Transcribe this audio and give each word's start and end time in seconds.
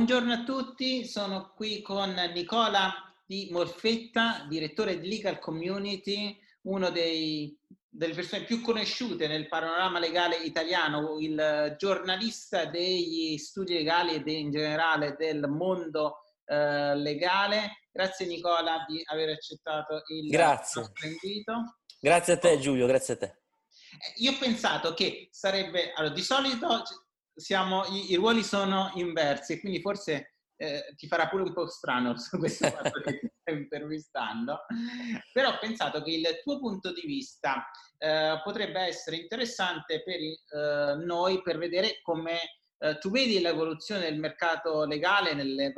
Buongiorno 0.00 0.32
a 0.32 0.44
tutti, 0.44 1.04
sono 1.04 1.52
qui 1.54 1.82
con 1.82 2.14
Nicola 2.32 2.90
Di 3.26 3.50
Morfetta, 3.50 4.46
direttore 4.48 4.98
di 4.98 5.10
Legal 5.10 5.38
Community, 5.38 6.40
uno 6.62 6.88
dei, 6.88 7.54
delle 7.86 8.14
persone 8.14 8.44
più 8.44 8.62
conosciute 8.62 9.28
nel 9.28 9.46
panorama 9.46 9.98
legale 9.98 10.36
italiano, 10.38 11.18
il 11.18 11.76
giornalista 11.76 12.64
degli 12.64 13.36
studi 13.36 13.74
legali 13.74 14.14
e 14.14 14.32
in 14.32 14.50
generale 14.50 15.16
del 15.18 15.46
mondo 15.48 16.22
eh, 16.46 16.96
legale. 16.96 17.88
Grazie 17.92 18.24
Nicola 18.24 18.82
di 18.88 19.02
aver 19.04 19.28
accettato 19.28 20.02
il 20.06 20.30
grazie. 20.30 20.80
nostro 20.80 21.08
invito. 21.08 21.76
Grazie 22.00 22.32
a 22.32 22.38
te 22.38 22.58
Giulio, 22.58 22.86
grazie 22.86 23.14
a 23.14 23.16
te. 23.18 23.42
Io 24.16 24.32
ho 24.32 24.38
pensato 24.38 24.94
che 24.94 25.28
sarebbe, 25.30 25.92
allora, 25.92 26.14
di 26.14 26.22
solito 26.22 26.84
siamo, 27.34 27.84
i, 27.86 28.12
i, 28.12 28.14
ruoli 28.16 28.42
sono 28.42 28.90
inversi, 28.94 29.60
quindi 29.60 29.80
forse 29.80 30.34
eh, 30.56 30.92
ti 30.96 31.06
farà 31.06 31.28
pure 31.28 31.44
un 31.44 31.52
po' 31.52 31.68
strano 31.68 32.16
su 32.18 32.38
questo 32.38 32.68
fatto 32.68 33.00
che 33.00 33.18
ti 33.18 33.28
stai 33.40 33.56
intervistando, 33.56 34.60
però 35.32 35.50
ho 35.50 35.58
pensato 35.58 36.02
che 36.02 36.12
il 36.12 36.40
tuo 36.42 36.58
punto 36.58 36.92
di 36.92 37.02
vista 37.06 37.64
eh, 37.98 38.40
potrebbe 38.44 38.80
essere 38.80 39.16
interessante 39.16 40.02
per 40.02 40.16
eh, 40.16 41.04
noi 41.04 41.42
per 41.42 41.58
vedere 41.58 42.00
come 42.02 42.38
eh, 42.82 42.96
tu 42.98 43.10
vedi 43.10 43.40
l'evoluzione 43.40 44.02
del 44.02 44.18
mercato 44.18 44.84
legale 44.84 45.34
nel 45.34 45.72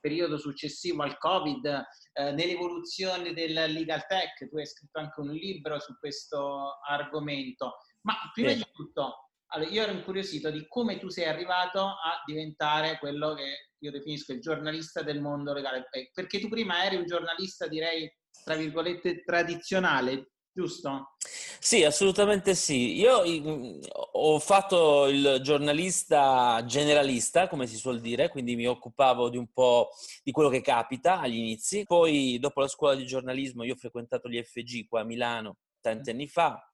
periodo 0.00 0.38
successivo 0.38 1.02
al 1.02 1.18
Covid, 1.18 1.66
eh, 2.14 2.32
nell'evoluzione 2.32 3.34
del 3.34 3.52
legal 3.52 4.06
tech, 4.06 4.48
tu 4.48 4.56
hai 4.56 4.66
scritto 4.66 4.98
anche 4.98 5.20
un 5.20 5.30
libro 5.30 5.78
su 5.78 5.96
questo 5.98 6.78
argomento, 6.88 7.76
ma 8.06 8.14
prima 8.32 8.50
sì. 8.50 8.56
di 8.56 8.66
tutto 8.72 9.31
allora, 9.52 9.70
io 9.70 9.82
ero 9.82 9.92
incuriosito 9.92 10.50
di 10.50 10.66
come 10.66 10.98
tu 10.98 11.08
sei 11.08 11.24
arrivato 11.24 11.80
a 11.80 12.22
diventare 12.26 12.98
quello 12.98 13.34
che 13.34 13.70
io 13.78 13.90
definisco 13.90 14.32
il 14.32 14.40
giornalista 14.40 15.02
del 15.02 15.20
mondo 15.20 15.52
legale, 15.52 15.88
eh, 15.90 16.10
perché 16.12 16.40
tu 16.40 16.48
prima 16.48 16.84
eri 16.84 16.96
un 16.96 17.06
giornalista, 17.06 17.66
direi, 17.66 18.10
tra 18.44 18.54
virgolette, 18.54 19.22
tradizionale, 19.24 20.32
giusto? 20.52 21.16
Sì, 21.58 21.84
assolutamente 21.84 22.54
sì. 22.54 22.98
Io 22.98 23.22
mm, 23.26 23.80
ho 24.12 24.38
fatto 24.38 25.06
il 25.06 25.40
giornalista 25.42 26.62
generalista, 26.64 27.48
come 27.48 27.66
si 27.66 27.76
suol 27.76 28.00
dire, 28.00 28.30
quindi 28.30 28.56
mi 28.56 28.66
occupavo 28.66 29.28
di 29.28 29.36
un 29.36 29.52
po' 29.52 29.90
di 30.22 30.32
quello 30.32 30.48
che 30.48 30.60
capita 30.60 31.20
agli 31.20 31.36
inizi. 31.36 31.84
Poi, 31.84 32.38
dopo 32.38 32.60
la 32.60 32.68
scuola 32.68 32.94
di 32.94 33.04
giornalismo, 33.04 33.64
io 33.64 33.74
ho 33.74 33.76
frequentato 33.76 34.28
gli 34.28 34.42
FG 34.42 34.88
qua 34.88 35.00
a 35.00 35.04
Milano 35.04 35.58
tanti 35.82 36.10
anni 36.10 36.28
fa 36.28 36.71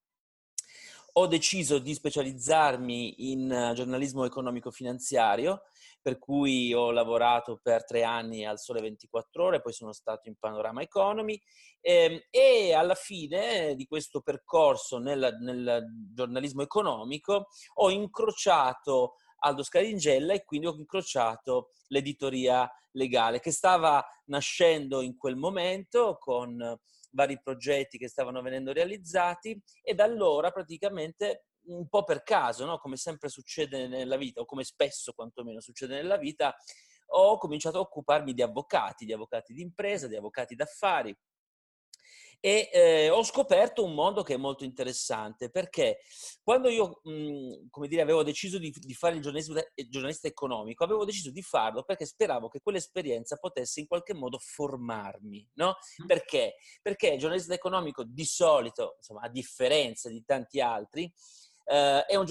ho 1.19 1.27
deciso 1.27 1.79
di 1.79 1.95
specializzarmi 1.95 3.31
in 3.33 3.51
eh, 3.51 3.73
giornalismo 3.75 4.25
economico-finanziario, 4.25 5.63
per 6.01 6.17
cui 6.19 6.73
ho 6.73 6.93
lavorato 6.93 7.59
per 7.61 7.85
tre 7.85 8.05
anni 8.05 8.47
al 8.47 8.61
Sole 8.61 8.81
24 8.81 9.45
Ore, 9.45 9.61
poi 9.61 9.73
sono 9.73 9.93
stato 9.93 10.29
in 10.29 10.37
Panorama 10.39 10.81
Economy 10.81 11.41
ehm, 11.81 12.21
e 12.31 12.73
alla 12.73 12.95
fine 12.95 13.75
di 13.75 13.85
questo 13.87 14.21
percorso 14.21 14.99
nel, 14.99 15.37
nel 15.41 15.85
giornalismo 16.15 16.63
economico 16.63 17.49
ho 17.75 17.91
incrociato 17.91 19.17
Aldo 19.41 19.63
Scaringella 19.63 20.33
e 20.33 20.45
quindi 20.45 20.67
ho 20.67 20.75
incrociato 20.75 21.71
l'editoria 21.89 22.71
legale 22.93 23.41
che 23.41 23.51
stava 23.51 24.05
nascendo 24.27 25.01
in 25.01 25.17
quel 25.17 25.37
momento 25.37 26.17
con 26.19 26.79
vari 27.13 27.41
progetti 27.41 27.99
che 27.99 28.09
stavano 28.09 28.43
venendo 28.43 28.73
realizzati 28.73 29.61
e 29.83 29.95
da 29.95 30.05
allora 30.05 30.51
praticamente 30.51 31.45
un 31.69 31.89
po' 31.89 32.05
per 32.05 32.23
caso, 32.23 32.65
no? 32.65 32.79
come 32.79 32.97
sempre 32.97 33.29
succede 33.29 33.89
nella 33.89 34.17
vita, 34.17 34.41
o 34.41 34.45
come 34.45 34.65
spesso 34.65 35.13
quantomeno 35.13 35.61
succede 35.61 35.95
nella 35.95 36.17
vita, 36.17 36.55
ho 37.11 37.39
cominciato 37.39 37.79
a 37.79 37.83
occuparmi 37.83 38.33
di 38.33 38.43
avvocati, 38.43 39.05
di 39.05 39.13
avvocati 39.13 39.53
di 39.53 39.63
impresa, 39.63 40.07
di 40.07 40.17
avvocati 40.17 40.55
d'affari, 40.55 41.17
e 42.41 42.71
eh, 42.73 43.11
ho 43.11 43.23
scoperto 43.25 43.85
un 43.85 43.95
mondo 43.95 44.23
che 44.23 44.35
è 44.35 44.37
molto 44.37 44.65
interessante 44.65 45.51
perché 45.51 45.99
quando 46.43 46.69
io, 46.69 47.01
mh, 47.03 47.11
mhmm, 47.11 47.69
come 47.71 47.89
dire, 47.89 48.03
avevo 48.03 48.23
deciso 48.23 48.59
di, 48.59 48.73
di 48.75 48.95
fare 48.95 49.17
il 49.17 49.23
giornalista, 49.23 49.61
il 49.75 49.89
giornalista, 49.89 50.29
economico, 50.29 50.85
avevo 50.85 51.05
deciso 51.05 51.31
di 51.31 51.43
farlo 51.43 51.83
perché 51.83 52.07
speravo 52.07 52.49
che 52.49 52.61
quell'esperienza 52.61 53.37
potesse 53.37 53.81
in 53.81 53.87
qualche 53.87 54.15
modo 54.15 54.39
formarmi, 54.39 55.49
no? 55.55 55.77
Perché? 56.07 56.55
Perché 56.81 57.09
il 57.09 57.19
giornalista 57.19 57.55
economico 57.55 58.05
di 58.05 58.25
solito, 58.25 58.95
insomma, 58.99 59.23
a 59.23 59.29
differenza 59.29 60.09
di 60.09 60.23
tanti 60.25 60.61
altri, 60.61 61.13
Uh, 61.71 62.01
è, 62.07 62.17
un 62.17 62.25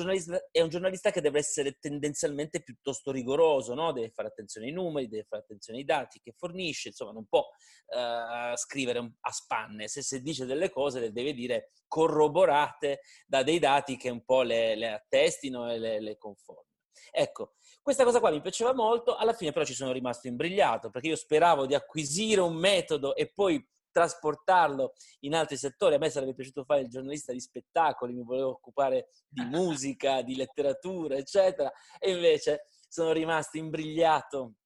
è, 0.51 0.61
un 0.61 0.69
giornalista, 0.69 1.11
che 1.11 1.21
deve 1.21 1.37
essere 1.37 1.77
tendenzialmente 1.79 2.63
piuttosto 2.63 3.11
rigoroso, 3.11 3.75
no? 3.75 3.91
deve 3.91 4.09
fare 4.09 4.29
attenzione 4.29 4.65
ai 4.65 4.73
numeri, 4.73 5.07
deve 5.07 5.25
fare 5.29 5.43
attenzione 5.43 5.77
ai 5.77 5.85
dati 5.85 6.19
che 6.19 6.33
fornisce, 6.35 6.87
insomma 6.87 7.11
non 7.11 7.27
può 7.27 7.41
uh, 7.41 8.55
scrivere 8.55 8.97
a 8.97 9.31
spanne, 9.31 9.87
se 9.87 10.01
si 10.01 10.23
dice 10.23 10.47
delle 10.47 10.71
cose 10.71 10.99
le 10.99 11.11
deve 11.11 11.33
dire 11.33 11.69
corroborate 11.87 13.01
da 13.27 13.43
dei 13.43 13.59
dati 13.59 13.95
che 13.95 14.09
un 14.09 14.25
po' 14.25 14.41
le, 14.41 14.75
le 14.75 14.91
attestino 14.93 15.71
e 15.71 15.77
le, 15.77 16.01
le 16.01 16.17
conformino. 16.17 16.65
Ecco, 17.11 17.53
questa 17.81 18.03
cosa 18.03 18.19
qua 18.19 18.31
mi 18.31 18.41
piaceva 18.41 18.73
molto, 18.73 19.15
alla 19.15 19.33
fine 19.33 19.51
però 19.51 19.63
ci 19.63 19.75
sono 19.75 19.91
rimasto 19.91 20.27
imbrigliato 20.27 20.89
perché 20.89 21.09
io 21.09 21.15
speravo 21.15 21.67
di 21.67 21.75
acquisire 21.75 22.41
un 22.41 22.55
metodo 22.55 23.15
e 23.15 23.31
poi 23.31 23.63
trasportarlo 23.97 24.93
in 25.21 25.33
altri 25.33 25.57
settori. 25.57 25.95
A 25.95 25.97
me 25.97 26.11
sarebbe 26.11 26.35
piaciuto 26.35 26.63
fare 26.63 26.81
il 26.81 26.87
giornalista 26.87 27.31
di 27.31 27.39
spettacoli, 27.39 28.13
mi 28.13 28.21
volevo 28.21 28.49
occupare 28.49 29.09
di 29.27 29.41
musica, 29.49 30.21
di 30.21 30.35
letteratura, 30.35 31.15
eccetera, 31.15 31.71
e 31.97 32.11
invece 32.11 32.65
sono 32.87 33.11
rimasto 33.11 33.57
imbrigliato 33.57 34.57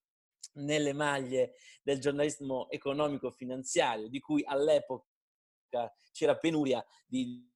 nelle 0.56 0.92
maglie 0.92 1.54
del 1.82 1.98
giornalismo 1.98 2.68
economico-finanziario, 2.68 4.08
di 4.08 4.20
cui 4.20 4.44
all'epoca 4.44 5.02
c'era 6.12 6.36
penuria 6.36 6.84
di, 7.06 7.50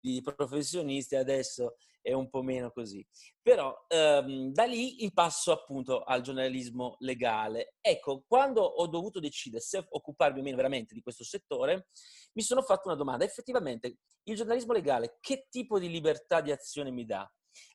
di 0.00 0.22
professionisti, 0.22 1.16
adesso 1.16 1.76
è 2.04 2.12
un 2.12 2.28
po' 2.28 2.42
meno 2.42 2.70
così. 2.70 3.04
Però 3.40 3.74
ehm, 3.88 4.52
da 4.52 4.64
lì 4.64 5.02
il 5.04 5.14
passo 5.14 5.52
appunto 5.52 6.02
al 6.02 6.20
giornalismo 6.20 6.96
legale. 6.98 7.76
Ecco, 7.80 8.24
quando 8.28 8.60
ho 8.62 8.86
dovuto 8.86 9.20
decidere 9.20 9.62
se 9.62 9.86
occuparmi 9.88 10.40
o 10.40 10.42
meno 10.42 10.56
veramente 10.56 10.92
di 10.94 11.00
questo 11.00 11.24
settore, 11.24 11.88
mi 12.34 12.42
sono 12.42 12.60
fatto 12.60 12.88
una 12.88 12.96
domanda. 12.96 13.24
Effettivamente, 13.24 14.00
il 14.24 14.36
giornalismo 14.36 14.74
legale 14.74 15.16
che 15.20 15.46
tipo 15.48 15.78
di 15.78 15.88
libertà 15.88 16.42
di 16.42 16.52
azione 16.52 16.90
mi 16.90 17.06
dà? 17.06 17.26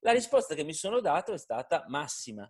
La 0.02 0.12
risposta 0.12 0.54
che 0.54 0.64
mi 0.64 0.74
sono 0.74 1.02
dato 1.02 1.34
è 1.34 1.38
stata 1.38 1.86
massima. 1.88 2.48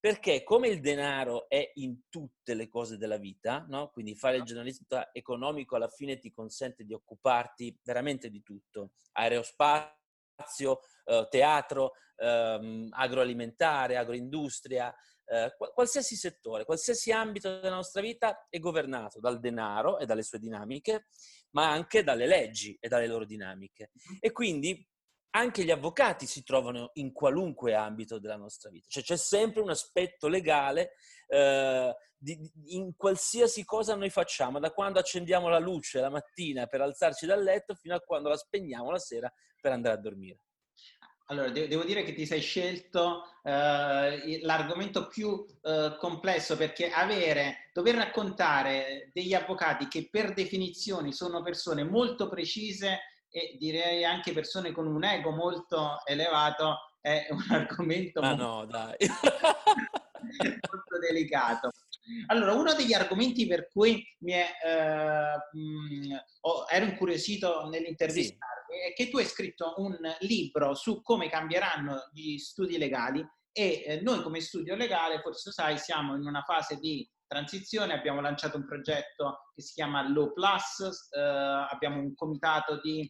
Perché 0.00 0.42
come 0.42 0.68
il 0.68 0.80
denaro 0.80 1.46
è 1.46 1.72
in 1.74 2.08
tutte 2.08 2.54
le 2.54 2.70
cose 2.70 2.96
della 2.96 3.18
vita, 3.18 3.66
no? 3.68 3.90
quindi 3.90 4.16
fare 4.16 4.38
il 4.38 4.44
giornalista 4.44 5.10
economico 5.12 5.76
alla 5.76 5.90
fine 5.90 6.18
ti 6.18 6.30
consente 6.30 6.84
di 6.84 6.94
occuparti 6.94 7.78
veramente 7.82 8.30
di 8.30 8.42
tutto, 8.42 8.92
aerospazio, 9.12 9.99
spazio, 10.40 10.80
eh, 11.04 11.26
teatro, 11.30 11.92
ehm, 12.16 12.88
agroalimentare, 12.90 13.96
agroindustria, 13.96 14.94
eh, 15.26 15.54
qualsiasi 15.72 16.16
settore, 16.16 16.64
qualsiasi 16.64 17.12
ambito 17.12 17.60
della 17.60 17.76
nostra 17.76 18.00
vita 18.00 18.46
è 18.48 18.58
governato 18.58 19.20
dal 19.20 19.38
denaro 19.38 19.98
e 19.98 20.06
dalle 20.06 20.22
sue 20.22 20.38
dinamiche, 20.38 21.06
ma 21.50 21.70
anche 21.70 22.02
dalle 22.02 22.26
leggi 22.26 22.76
e 22.80 22.88
dalle 22.88 23.06
loro 23.06 23.24
dinamiche. 23.24 23.90
Mm-hmm. 23.94 24.18
E 24.20 24.32
quindi 24.32 24.88
anche 25.30 25.64
gli 25.64 25.70
avvocati 25.70 26.26
si 26.26 26.42
trovano 26.42 26.90
in 26.94 27.12
qualunque 27.12 27.74
ambito 27.74 28.18
della 28.18 28.36
nostra 28.36 28.70
vita, 28.70 28.86
cioè 28.88 29.02
c'è 29.02 29.16
sempre 29.16 29.60
un 29.60 29.70
aspetto 29.70 30.28
legale 30.28 30.92
eh, 31.28 31.94
di, 32.16 32.50
in 32.66 32.94
qualsiasi 32.96 33.64
cosa 33.64 33.94
noi 33.94 34.10
facciamo, 34.10 34.58
da 34.58 34.72
quando 34.72 34.98
accendiamo 34.98 35.48
la 35.48 35.58
luce 35.58 36.00
la 36.00 36.10
mattina 36.10 36.66
per 36.66 36.80
alzarci 36.80 37.26
dal 37.26 37.42
letto 37.42 37.74
fino 37.74 37.94
a 37.94 38.00
quando 38.00 38.28
la 38.28 38.36
spegniamo 38.36 38.90
la 38.90 38.98
sera 38.98 39.32
per 39.60 39.72
andare 39.72 39.94
a 39.94 40.00
dormire. 40.00 40.40
Allora, 41.30 41.48
devo 41.50 41.84
dire 41.84 42.02
che 42.02 42.12
ti 42.12 42.26
sei 42.26 42.40
scelto 42.40 43.22
eh, 43.44 44.40
l'argomento 44.42 45.06
più 45.06 45.46
eh, 45.62 45.94
complesso 45.96 46.56
perché 46.56 46.90
avere, 46.90 47.70
dover 47.72 47.94
raccontare 47.94 49.10
degli 49.12 49.32
avvocati 49.32 49.86
che 49.86 50.08
per 50.10 50.34
definizione 50.34 51.12
sono 51.12 51.40
persone 51.40 51.84
molto 51.84 52.28
precise 52.28 53.09
e 53.30 53.56
direi 53.58 54.04
anche 54.04 54.32
persone 54.32 54.72
con 54.72 54.86
un 54.86 55.04
ego 55.04 55.30
molto 55.30 56.00
elevato 56.04 56.78
è 57.00 57.28
un 57.30 57.44
argomento 57.48 58.20
Ma 58.20 58.34
molto, 58.34 58.76
no, 58.76 58.94
molto 60.70 60.98
delicato. 61.00 61.70
Allora, 62.26 62.54
uno 62.54 62.74
degli 62.74 62.92
argomenti 62.92 63.46
per 63.46 63.68
cui 63.68 64.04
mi 64.20 64.32
è, 64.32 64.48
eh, 64.64 65.58
mh, 65.58 66.16
oh, 66.40 66.64
ero 66.68 66.84
incuriosito 66.86 67.68
nell'intervistarmi 67.68 68.76
sì. 68.82 68.90
è 68.90 68.92
che 68.94 69.10
tu 69.10 69.18
hai 69.18 69.24
scritto 69.24 69.74
un 69.76 69.96
libro 70.20 70.74
su 70.74 71.02
come 71.02 71.28
cambieranno 71.28 72.10
gli 72.12 72.36
studi 72.38 72.78
legali 72.78 73.24
e 73.52 73.82
eh, 73.86 74.00
noi 74.00 74.22
come 74.22 74.40
studio 74.40 74.74
legale, 74.74 75.20
forse 75.20 75.52
sai, 75.52 75.78
siamo 75.78 76.16
in 76.16 76.26
una 76.26 76.42
fase 76.42 76.76
di 76.76 77.08
transizione, 77.26 77.94
abbiamo 77.94 78.20
lanciato 78.20 78.56
un 78.56 78.66
progetto 78.66 79.50
che 79.54 79.62
si 79.62 79.74
chiama 79.74 80.08
Law 80.08 80.32
Plus, 80.32 81.08
eh, 81.12 81.20
abbiamo 81.20 82.00
un 82.00 82.14
comitato 82.14 82.80
di 82.80 83.08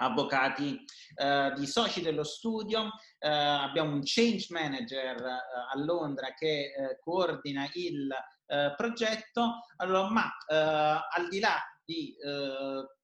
avvocati, 0.00 0.84
eh, 1.14 1.52
di 1.56 1.66
soci 1.66 2.02
dello 2.02 2.24
studio, 2.24 2.90
eh, 3.18 3.28
abbiamo 3.28 3.94
un 3.94 4.02
change 4.04 4.46
manager 4.50 5.16
eh, 5.16 5.30
a 5.72 5.78
Londra 5.78 6.32
che 6.34 6.72
eh, 6.72 6.98
coordina 7.00 7.68
il 7.74 8.08
eh, 8.46 8.74
progetto, 8.76 9.64
allora, 9.76 10.08
ma 10.10 10.26
eh, 10.46 10.54
al 10.56 11.28
di 11.28 11.40
là 11.40 11.58
di, 11.84 12.14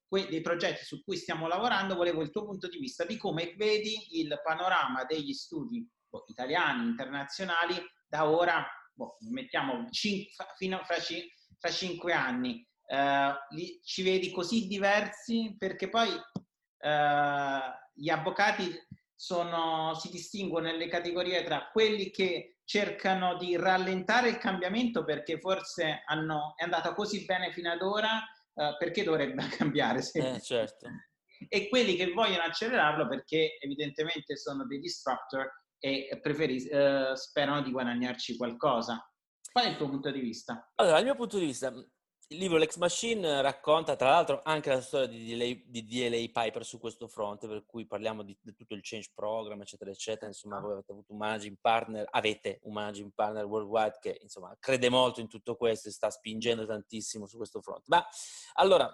que- 0.07 0.27
dei 0.27 0.41
progetti 0.41 0.85
su 0.85 1.03
cui 1.03 1.17
stiamo 1.17 1.47
lavorando, 1.47 1.95
volevo 1.95 2.21
il 2.21 2.29
tuo 2.29 2.45
punto 2.45 2.67
di 2.67 2.77
vista 2.77 3.03
di 3.03 3.17
come 3.17 3.55
vedi 3.57 4.19
il 4.19 4.39
panorama 4.43 5.05
degli 5.05 5.33
studi 5.33 5.87
boh, 6.07 6.25
italiani, 6.27 6.85
internazionali, 6.85 7.75
da 8.07 8.29
ora, 8.29 8.63
boh, 8.93 9.17
mettiamo 9.31 9.87
cin- 9.89 10.23
fino 10.55 10.77
a 10.77 10.83
fra, 10.83 10.97
fra 11.57 11.71
cinque 11.71 12.13
anni. 12.13 12.63
Li, 13.49 13.81
ci 13.83 14.03
vedi 14.03 14.29
così 14.29 14.67
diversi? 14.67 15.55
Perché 15.57 15.89
poi 15.89 16.09
gli 17.93 18.09
avvocati 18.09 18.71
sono, 19.15 19.93
si 19.95 20.09
distinguono 20.09 20.67
nelle 20.67 20.87
categorie 20.87 21.43
tra 21.43 21.69
quelli 21.71 22.11
che 22.11 22.57
cercano 22.65 23.37
di 23.37 23.55
rallentare 23.55 24.29
il 24.29 24.37
cambiamento 24.37 25.03
perché 25.03 25.39
forse 25.39 26.03
hanno, 26.05 26.53
è 26.57 26.63
andato 26.63 26.93
così 26.93 27.23
bene 27.25 27.51
fino 27.51 27.71
ad 27.71 27.81
ora, 27.81 28.23
eh, 28.53 28.75
perché 28.77 29.03
dovrebbe 29.03 29.47
cambiare? 29.57 30.01
Eh, 30.13 30.41
certo. 30.41 30.89
E 31.47 31.69
quelli 31.69 31.95
che 31.95 32.11
vogliono 32.11 32.43
accelerarlo 32.43 33.07
perché 33.07 33.57
evidentemente 33.59 34.35
sono 34.37 34.65
dei 34.65 34.79
disruptor 34.79 35.49
e 35.79 36.19
preferis- 36.21 36.69
eh, 36.71 37.11
sperano 37.15 37.61
di 37.61 37.71
guadagnarci 37.71 38.35
qualcosa. 38.37 39.07
Qual 39.51 39.65
è 39.65 39.69
il 39.69 39.77
tuo 39.77 39.89
punto 39.89 40.11
di 40.11 40.19
vista? 40.19 40.71
Allora, 40.75 40.97
il 40.97 41.05
mio 41.05 41.15
punto 41.15 41.37
di 41.37 41.45
vista, 41.45 41.73
il 42.29 42.37
libro 42.37 42.57
L'Ex 42.57 42.77
Machine 42.77 43.41
racconta 43.41 43.95
tra 43.95 44.09
l'altro 44.09 44.41
anche 44.43 44.69
la 44.69 44.81
storia 44.81 45.05
di 45.07 45.25
DLA, 45.25 45.61
di 45.65 45.85
DLA 45.85 46.25
Piper 46.31 46.65
su 46.65 46.79
questo 46.79 47.07
fronte, 47.07 47.47
per 47.47 47.65
cui 47.65 47.85
parliamo 47.85 48.23
di, 48.23 48.35
di, 48.41 48.55
tutto 48.55 48.73
il 48.73 48.81
change 48.81 49.11
program, 49.13 49.61
eccetera, 49.61 49.91
eccetera. 49.91 50.25
Insomma, 50.25 50.59
voi 50.59 50.73
avete 50.73 50.91
avuto 50.91 51.11
un 51.11 51.19
managing 51.19 51.57
partner, 51.61 52.07
avete 52.09 52.59
un 52.63 52.73
managing 52.73 53.11
partner 53.13 53.45
worldwide 53.45 53.97
che 53.99 54.17
insomma 54.21 54.55
crede 54.59 54.89
molto 54.89 55.19
in 55.19 55.27
tutto 55.27 55.55
questo 55.55 55.89
e 55.89 55.91
sta 55.91 56.09
spingendo 56.09 56.65
tantissimo 56.65 57.27
su 57.27 57.37
questo 57.37 57.61
fronte. 57.61 57.83
Ma 57.87 58.03
allora, 58.53 58.91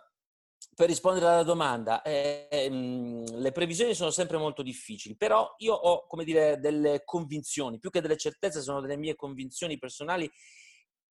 per 0.75 0.87
rispondere 0.89 1.25
alla 1.27 1.43
domanda, 1.43 2.01
eh, 2.01 2.47
ehm, 2.51 3.39
le 3.39 3.51
previsioni 3.53 3.93
sono 3.93 4.11
sempre 4.11 4.37
molto 4.37 4.61
difficili, 4.61 5.15
però 5.15 5.53
io 5.59 5.73
ho, 5.73 6.05
come 6.05 6.25
dire, 6.25 6.59
delle 6.59 7.03
convinzioni, 7.05 7.79
più 7.79 7.89
che 7.89 8.01
delle 8.01 8.17
certezze, 8.17 8.61
sono 8.61 8.81
delle 8.81 8.97
mie 8.97 9.15
convinzioni 9.15 9.77
personali 9.77 10.29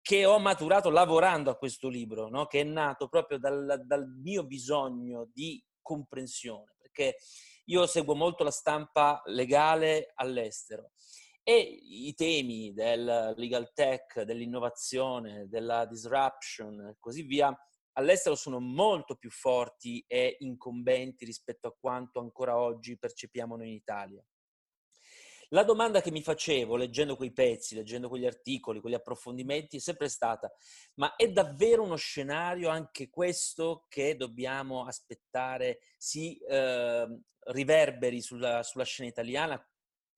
che 0.08 0.24
ho 0.24 0.38
maturato 0.38 0.88
lavorando 0.88 1.50
a 1.50 1.58
questo 1.58 1.90
libro, 1.90 2.30
no? 2.30 2.46
che 2.46 2.62
è 2.62 2.64
nato 2.64 3.08
proprio 3.08 3.38
dal, 3.38 3.82
dal, 3.84 4.08
mio 4.08 4.42
bisogno 4.46 5.28
di 5.34 5.62
comprensione, 5.82 6.76
perché 6.78 7.18
io 7.66 7.86
seguo 7.86 8.14
molto 8.14 8.42
la 8.42 8.50
stampa 8.50 9.20
legale 9.26 10.12
all'estero 10.14 10.92
e 11.42 11.58
i 11.58 12.14
temi 12.14 12.72
del 12.72 13.34
legal 13.36 13.70
tech, 13.74 14.22
dell'innovazione, 14.22 15.46
della 15.46 15.84
disruption 15.84 16.86
e 16.86 16.96
così 16.98 17.24
via, 17.24 17.54
all'estero 17.92 18.34
sono 18.34 18.60
molto 18.60 19.14
più 19.14 19.28
forti 19.28 20.02
e 20.06 20.36
incombenti 20.38 21.26
rispetto 21.26 21.68
a 21.68 21.76
quanto 21.78 22.18
ancora 22.18 22.56
oggi 22.56 22.96
percepiamo 22.96 23.56
noi 23.56 23.68
in 23.68 23.74
Italia. 23.74 24.24
La 25.52 25.64
domanda 25.64 26.02
che 26.02 26.10
mi 26.10 26.22
facevo 26.22 26.76
leggendo 26.76 27.16
quei 27.16 27.32
pezzi, 27.32 27.74
leggendo 27.74 28.10
quegli 28.10 28.26
articoli, 28.26 28.80
quegli 28.80 28.94
approfondimenti 28.94 29.78
è 29.78 29.80
sempre 29.80 30.10
stata, 30.10 30.52
ma 30.96 31.16
è 31.16 31.28
davvero 31.30 31.82
uno 31.82 31.96
scenario 31.96 32.68
anche 32.68 33.08
questo 33.08 33.86
che 33.88 34.14
dobbiamo 34.14 34.84
aspettare 34.84 35.80
si 35.96 36.36
eh, 36.36 37.20
riverberi 37.46 38.20
sulla, 38.20 38.62
sulla 38.62 38.84
scena 38.84 39.08
italiana 39.08 39.58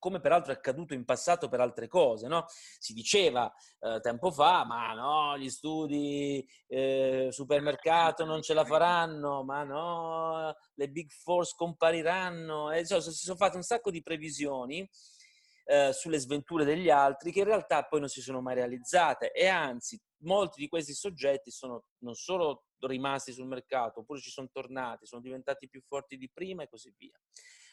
come 0.01 0.19
peraltro 0.19 0.53
è 0.53 0.57
accaduto 0.57 0.95
in 0.95 1.05
passato 1.05 1.49
per 1.49 1.61
altre 1.61 1.87
cose, 1.87 2.27
no? 2.27 2.47
Si 2.49 2.95
diceva 2.95 3.53
eh, 3.81 4.01
tempo 4.01 4.33
fa, 4.33 4.65
ma 4.65 4.95
no, 4.95 5.39
gli 5.39 5.51
studi 5.51 6.45
eh, 6.67 7.29
supermercato 7.31 8.25
non 8.25 8.41
ce 8.41 8.55
la 8.55 8.65
faranno, 8.65 9.45
ma 9.45 9.63
no, 9.63 10.57
le 10.75 10.89
big 10.89 11.11
four 11.11 11.47
scompariranno, 11.47 12.73
e, 12.73 12.87
cioè, 12.87 13.03
si 13.03 13.13
sono 13.13 13.37
fatte 13.37 13.57
un 13.57 13.63
sacco 13.63 13.91
di 13.91 14.03
previsioni 14.03 14.89
eh, 15.65 15.93
sulle 15.93 16.19
sventure 16.19 16.65
degli 16.65 16.91
altri 16.91 17.33
che 17.33 17.41
in 17.41 17.47
realtà 17.47 17.85
poi 17.85 18.01
non 18.01 18.09
si 18.09 18.21
sono 18.21 18.41
mai 18.41 18.55
realizzate 18.55 19.33
e 19.33 19.47
anzi 19.47 20.01
molti 20.23 20.61
di 20.61 20.69
questi 20.69 20.93
soggetti 20.93 21.51
sono 21.51 21.85
non 21.99 22.15
solo 22.15 22.65
rimasti 22.81 23.33
sul 23.33 23.47
mercato, 23.47 24.01
oppure 24.01 24.21
ci 24.21 24.31
sono 24.31 24.49
tornati, 24.51 25.07
sono 25.07 25.21
diventati 25.21 25.69
più 25.69 25.83
forti 25.87 26.17
di 26.17 26.31
prima 26.33 26.63
e 26.63 26.69
così 26.69 26.93
via. 26.97 27.19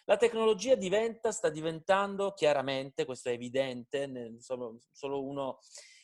La 0.06 0.18
tecnologia 0.18 0.76
diventa, 0.76 1.32
sta 1.32 1.50
diventando 1.50 2.34
chiaramente, 2.34 3.06
questo 3.06 3.30
è 3.30 3.34
evidente, 3.34 4.36
solo, 4.40 4.80
solo 4.92 5.24
uno 5.24 5.60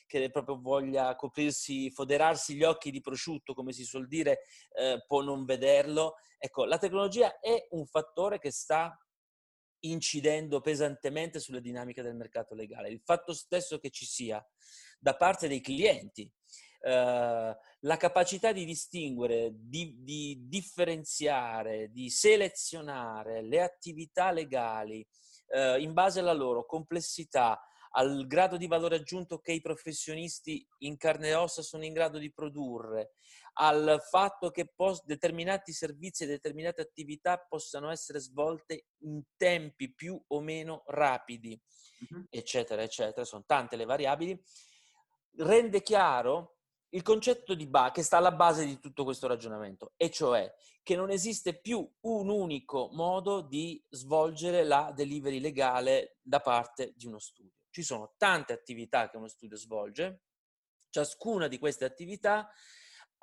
che 0.05 0.29
proprio 0.29 0.59
voglia 0.59 1.15
coprirsi, 1.15 1.89
foderarsi 1.89 2.55
gli 2.55 2.63
occhi 2.63 2.91
di 2.91 3.01
prosciutto, 3.01 3.53
come 3.53 3.71
si 3.71 3.83
suol 3.83 4.07
dire, 4.07 4.41
eh, 4.73 5.03
può 5.07 5.21
non 5.21 5.45
vederlo. 5.45 6.15
Ecco, 6.37 6.65
la 6.65 6.77
tecnologia 6.77 7.39
è 7.39 7.67
un 7.71 7.85
fattore 7.85 8.39
che 8.39 8.51
sta 8.51 8.95
incidendo 9.85 10.61
pesantemente 10.61 11.39
sulle 11.39 11.61
dinamiche 11.61 12.01
del 12.01 12.15
mercato 12.15 12.55
legale. 12.55 12.89
Il 12.89 13.01
fatto 13.03 13.33
stesso 13.33 13.79
che 13.79 13.89
ci 13.89 14.05
sia 14.05 14.45
da 14.99 15.15
parte 15.15 15.47
dei 15.47 15.61
clienti 15.61 16.31
eh, 16.85 17.57
la 17.79 17.97
capacità 17.97 18.51
di 18.51 18.65
distinguere, 18.65 19.51
di, 19.53 19.95
di, 19.99 20.43
differenziare, 20.47 21.91
di 21.91 22.09
selezionare 22.09 23.41
le 23.41 23.61
attività 23.61 24.31
legali 24.31 25.05
eh, 25.47 25.79
in 25.79 25.93
base 25.93 26.19
alla 26.19 26.33
loro 26.33 26.65
complessità, 26.65 27.61
al 27.91 28.25
grado 28.27 28.57
di 28.57 28.67
valore 28.67 28.97
aggiunto 28.97 29.39
che 29.39 29.53
i 29.53 29.61
professionisti 29.61 30.65
in 30.79 30.97
carne 30.97 31.29
e 31.29 31.35
ossa 31.35 31.61
sono 31.61 31.85
in 31.85 31.93
grado 31.93 32.17
di 32.17 32.33
produrre, 32.33 33.13
al 33.53 34.01
fatto 34.09 34.49
che 34.49 34.71
pos- 34.73 35.03
determinati 35.05 35.71
servizi 35.73 36.23
e 36.23 36.27
determinate 36.27 36.81
attività 36.81 37.37
possano 37.37 37.91
essere 37.91 38.19
svolte 38.19 38.87
in 39.03 39.21
tempi 39.37 39.93
più 39.93 40.21
o 40.27 40.41
meno 40.41 40.83
rapidi, 40.87 41.59
uh-huh. 42.09 42.25
eccetera, 42.29 42.81
eccetera, 42.81 43.25
sono 43.25 43.43
tante 43.45 43.75
le 43.75 43.85
variabili, 43.85 44.41
rende 45.37 45.81
chiaro 45.81 46.57
il 46.89 47.01
concetto 47.01 47.55
di 47.55 47.67
ba- 47.67 47.91
che 47.91 48.03
sta 48.03 48.17
alla 48.17 48.31
base 48.31 48.65
di 48.65 48.79
tutto 48.79 49.03
questo 49.03 49.27
ragionamento, 49.27 49.93
e 49.97 50.09
cioè 50.11 50.51
che 50.83 50.95
non 50.95 51.09
esiste 51.09 51.59
più 51.59 51.89
un 52.01 52.29
unico 52.29 52.89
modo 52.91 53.41
di 53.41 53.83
svolgere 53.89 54.63
la 54.63 54.91
delivery 54.93 55.39
legale 55.39 56.17
da 56.21 56.39
parte 56.39 56.93
di 56.95 57.07
uno 57.07 57.19
studio. 57.19 57.53
Ci 57.69 57.83
sono 57.83 58.13
tante 58.17 58.53
attività 58.53 59.09
che 59.09 59.17
uno 59.17 59.27
studio 59.27 59.57
svolge, 59.57 60.23
ciascuna 60.89 61.47
di 61.47 61.57
queste 61.57 61.85
attività 61.85 62.47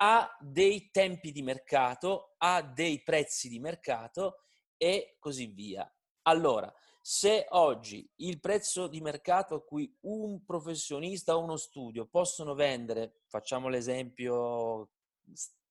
ha 0.03 0.35
dei 0.39 0.89
tempi 0.89 1.31
di 1.31 1.43
mercato, 1.43 2.33
ha 2.37 2.61
dei 2.63 3.03
prezzi 3.03 3.49
di 3.49 3.59
mercato 3.59 4.45
e 4.75 5.15
così 5.19 5.45
via. 5.45 5.89
Allora, 6.23 6.73
se 6.99 7.45
oggi 7.49 8.09
il 8.17 8.39
prezzo 8.39 8.87
di 8.87 8.99
mercato 8.99 9.55
a 9.55 9.63
cui 9.63 9.95
un 10.01 10.43
professionista 10.43 11.35
o 11.35 11.43
uno 11.43 11.55
studio 11.55 12.07
possono 12.07 12.55
vendere, 12.55 13.21
facciamo 13.27 13.69
l'esempio 13.69 14.89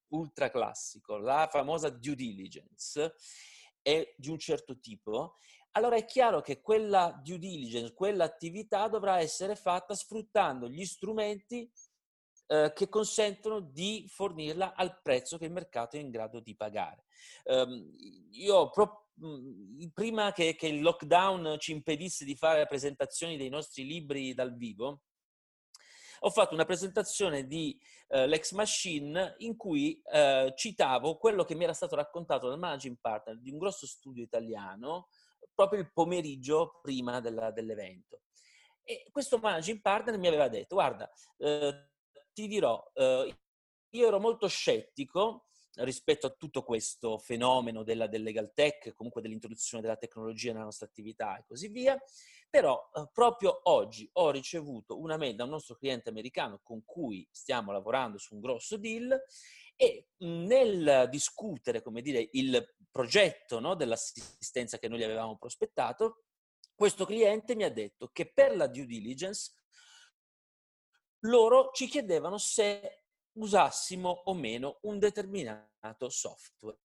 ultra 0.08 0.48
classico, 0.48 1.16
la 1.16 1.48
famosa 1.50 1.88
due 1.88 2.14
diligence, 2.14 3.14
è 3.82 4.14
di 4.16 4.28
un 4.28 4.38
certo 4.38 4.78
tipo, 4.78 5.38
allora 5.72 5.96
è 5.96 6.04
chiaro 6.04 6.40
che 6.40 6.60
quella 6.60 7.20
due 7.22 7.38
diligence, 7.38 7.94
quell'attività 7.94 8.86
dovrà 8.86 9.18
essere 9.18 9.56
fatta 9.56 9.94
sfruttando 9.94 10.68
gli 10.68 10.84
strumenti 10.84 11.70
eh, 12.52 12.72
che 12.74 12.88
consentono 12.88 13.60
di 13.60 14.06
fornirla 14.08 14.74
al 14.74 15.00
prezzo 15.00 15.38
che 15.38 15.44
il 15.44 15.52
mercato 15.52 15.94
è 15.94 16.00
in 16.00 16.10
grado 16.10 16.40
di 16.40 16.56
pagare. 16.56 17.04
Um, 17.44 17.94
io 18.32 18.70
pro- 18.70 19.10
mm, 19.24 19.84
prima 19.94 20.32
che, 20.32 20.56
che, 20.56 20.66
il 20.66 20.82
lockdown 20.82 21.58
ci 21.60 21.70
impedisse 21.70 22.24
di 22.24 22.34
fare 22.34 22.66
presentazioni 22.66 23.36
dei 23.36 23.50
nostri 23.50 23.86
libri 23.86 24.34
dal 24.34 24.56
vivo, 24.56 25.02
ho 26.22 26.30
fatto 26.30 26.54
una 26.54 26.64
presentazione 26.64 27.46
di 27.46 27.80
uh, 28.08 28.24
Lex 28.24 28.50
Machine 28.50 29.36
in 29.38 29.56
cui 29.56 30.02
uh, 30.02 30.52
citavo 30.52 31.18
quello 31.18 31.44
che 31.44 31.54
mi 31.54 31.62
era 31.62 31.72
stato 31.72 31.94
raccontato 31.94 32.48
dal 32.48 32.58
managing 32.58 32.96
partner 33.00 33.38
di 33.38 33.52
un 33.52 33.58
grosso 33.58 33.86
studio 33.86 34.24
italiano 34.24 35.06
proprio 35.54 35.82
il 35.82 35.92
pomeriggio 35.92 36.80
prima 36.82 37.20
della, 37.20 37.52
dell'evento. 37.52 38.22
E 38.82 39.06
questo 39.12 39.38
managing 39.38 39.80
partner 39.80 40.18
mi 40.18 40.26
aveva 40.26 40.48
detto, 40.48 40.74
guarda, 40.74 41.08
eh, 41.38 41.89
ti 42.32 42.46
dirò, 42.46 42.82
eh, 42.94 43.36
io 43.90 44.06
ero 44.06 44.20
molto 44.20 44.46
scettico 44.48 45.46
rispetto 45.74 46.26
a 46.26 46.30
tutto 46.30 46.62
questo 46.62 47.18
fenomeno 47.18 47.82
della, 47.82 48.06
del 48.06 48.22
legal 48.22 48.52
tech, 48.52 48.92
comunque 48.94 49.22
dell'introduzione 49.22 49.82
della 49.82 49.96
tecnologia 49.96 50.52
nella 50.52 50.64
nostra 50.64 50.86
attività 50.86 51.38
e 51.38 51.44
così 51.46 51.68
via, 51.68 52.00
però 52.48 52.90
eh, 52.94 53.08
proprio 53.12 53.60
oggi 53.64 54.08
ho 54.14 54.30
ricevuto 54.30 54.98
una 54.98 55.16
mail 55.16 55.36
da 55.36 55.44
un 55.44 55.50
nostro 55.50 55.76
cliente 55.76 56.10
americano 56.10 56.60
con 56.62 56.84
cui 56.84 57.26
stiamo 57.30 57.72
lavorando 57.72 58.18
su 58.18 58.34
un 58.34 58.40
grosso 58.40 58.76
deal 58.76 59.18
e 59.76 60.08
nel 60.18 61.08
discutere, 61.10 61.80
come 61.80 62.02
dire, 62.02 62.28
il 62.32 62.74
progetto 62.90 63.60
no, 63.60 63.74
dell'assistenza 63.74 64.78
che 64.78 64.88
noi 64.88 64.98
gli 64.98 65.04
avevamo 65.04 65.38
prospettato, 65.38 66.24
questo 66.74 67.06
cliente 67.06 67.54
mi 67.54 67.64
ha 67.64 67.70
detto 67.70 68.08
che 68.12 68.30
per 68.30 68.56
la 68.56 68.66
due 68.66 68.84
diligence 68.84 69.52
loro 71.20 71.70
ci 71.72 71.86
chiedevano 71.86 72.38
se 72.38 73.04
usassimo 73.32 74.08
o 74.24 74.34
meno 74.34 74.78
un 74.82 74.98
determinato 74.98 76.08
software. 76.08 76.78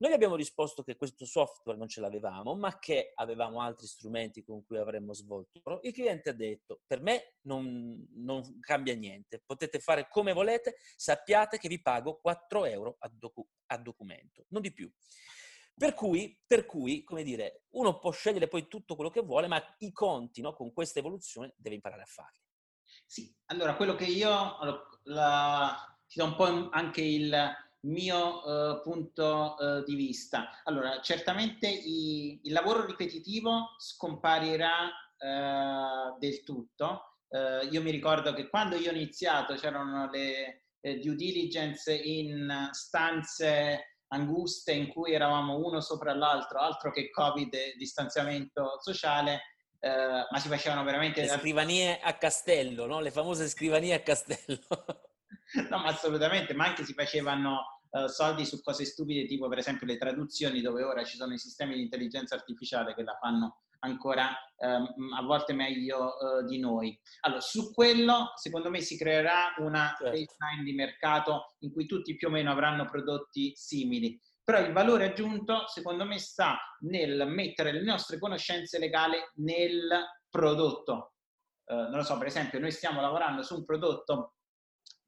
Noi 0.00 0.12
abbiamo 0.12 0.36
risposto 0.36 0.84
che 0.84 0.94
questo 0.94 1.26
software 1.26 1.76
non 1.76 1.88
ce 1.88 2.00
l'avevamo, 2.00 2.54
ma 2.54 2.78
che 2.78 3.10
avevamo 3.16 3.60
altri 3.60 3.88
strumenti 3.88 4.44
con 4.44 4.64
cui 4.64 4.76
avremmo 4.76 5.12
svolto. 5.12 5.60
Il 5.82 5.92
cliente 5.92 6.30
ha 6.30 6.34
detto, 6.34 6.82
per 6.86 7.00
me 7.00 7.34
non, 7.42 8.06
non 8.14 8.60
cambia 8.60 8.94
niente, 8.94 9.42
potete 9.44 9.80
fare 9.80 10.06
come 10.08 10.32
volete, 10.32 10.76
sappiate 10.94 11.58
che 11.58 11.66
vi 11.66 11.82
pago 11.82 12.20
4 12.20 12.64
euro 12.66 12.94
a, 13.00 13.08
docu- 13.12 13.48
a 13.66 13.76
documento, 13.76 14.44
non 14.50 14.62
di 14.62 14.72
più. 14.72 14.88
Per 15.74 15.94
cui, 15.94 16.40
per 16.46 16.64
cui, 16.64 17.02
come 17.02 17.24
dire, 17.24 17.64
uno 17.70 17.98
può 17.98 18.12
scegliere 18.12 18.46
poi 18.46 18.68
tutto 18.68 18.94
quello 18.94 19.10
che 19.10 19.22
vuole, 19.22 19.48
ma 19.48 19.60
i 19.78 19.90
conti 19.90 20.40
no, 20.40 20.54
con 20.54 20.72
questa 20.72 21.00
evoluzione 21.00 21.54
deve 21.56 21.74
imparare 21.74 22.02
a 22.02 22.06
farli. 22.06 22.47
Sì, 23.10 23.34
allora 23.46 23.74
quello 23.74 23.94
che 23.94 24.04
io 24.04 24.58
la, 25.04 25.96
ti 26.06 26.18
do 26.18 26.26
un 26.26 26.36
po' 26.36 26.68
anche 26.68 27.00
il 27.00 27.34
mio 27.80 28.44
uh, 28.44 28.82
punto 28.82 29.56
uh, 29.58 29.82
di 29.82 29.94
vista. 29.94 30.60
Allora, 30.64 31.00
certamente 31.00 31.66
i, 31.68 32.38
il 32.42 32.52
lavoro 32.52 32.84
ripetitivo 32.84 33.76
scomparirà 33.78 34.84
uh, 34.84 36.18
del 36.18 36.42
tutto. 36.42 37.20
io 37.70 37.82
mi 37.82 37.90
ricordo 37.90 38.34
che 38.34 38.48
quando 38.48 38.76
io 38.76 38.90
ho 38.90 38.94
iniziato 38.94 39.54
c'erano 39.54 40.10
le 40.10 40.64
eh, 40.80 40.98
due 40.98 41.14
diligence 41.14 41.94
in 41.94 42.68
stanze 42.72 43.96
anguste 44.08 44.72
in 44.72 44.88
cui 44.88 45.12
eravamo 45.12 45.56
uno 45.56 45.80
sopra 45.80 46.14
l'altro, 46.14 46.58
altro 46.58 46.90
che 46.90 47.10
Covid 47.10 47.52
e 47.54 47.74
distanziamento 47.76 48.78
sociale, 48.80 49.57
eh, 49.80 50.26
ma 50.30 50.38
si 50.38 50.48
facevano 50.48 50.82
veramente... 50.84 51.20
Le 51.22 51.28
scrivanie 51.28 52.00
a 52.00 52.14
castello, 52.14 52.86
no? 52.86 53.00
Le 53.00 53.10
famose 53.10 53.48
scrivanie 53.48 53.94
a 53.94 54.00
castello. 54.00 54.58
no, 55.70 55.78
ma 55.78 55.86
assolutamente, 55.86 56.54
ma 56.54 56.66
anche 56.66 56.84
si 56.84 56.94
facevano 56.94 57.80
uh, 57.90 58.06
soldi 58.06 58.44
su 58.44 58.60
cose 58.60 58.84
stupide, 58.84 59.26
tipo 59.26 59.48
per 59.48 59.58
esempio 59.58 59.86
le 59.86 59.96
traduzioni, 59.96 60.60
dove 60.60 60.82
ora 60.82 61.04
ci 61.04 61.16
sono 61.16 61.32
i 61.32 61.38
sistemi 61.38 61.74
di 61.74 61.82
intelligenza 61.82 62.34
artificiale 62.34 62.94
che 62.94 63.02
la 63.02 63.16
fanno 63.20 63.60
ancora 63.80 64.36
um, 64.56 65.12
a 65.16 65.22
volte 65.22 65.52
meglio 65.52 66.14
uh, 66.16 66.44
di 66.44 66.58
noi. 66.58 66.98
Allora, 67.20 67.40
su 67.40 67.72
quello, 67.72 68.32
secondo 68.34 68.70
me, 68.70 68.80
si 68.80 68.98
creerà 68.98 69.54
una 69.58 69.94
certo. 69.96 70.04
baseline 70.04 70.64
di 70.64 70.72
mercato 70.72 71.54
in 71.60 71.72
cui 71.72 71.86
tutti 71.86 72.16
più 72.16 72.28
o 72.28 72.30
meno 72.30 72.50
avranno 72.50 72.84
prodotti 72.86 73.52
simili. 73.54 74.20
Però 74.48 74.60
il 74.60 74.72
valore 74.72 75.10
aggiunto, 75.10 75.66
secondo 75.66 76.06
me, 76.06 76.18
sta 76.18 76.58
nel 76.80 77.26
mettere 77.28 77.70
le 77.70 77.82
nostre 77.82 78.18
conoscenze 78.18 78.78
legali 78.78 79.18
nel 79.34 79.90
prodotto. 80.30 81.16
Uh, 81.66 81.74
non 81.74 81.96
lo 81.96 82.02
so, 82.02 82.16
per 82.16 82.28
esempio, 82.28 82.58
noi 82.58 82.70
stiamo 82.70 83.02
lavorando 83.02 83.42
su 83.42 83.56
un 83.56 83.66
prodotto 83.66 84.36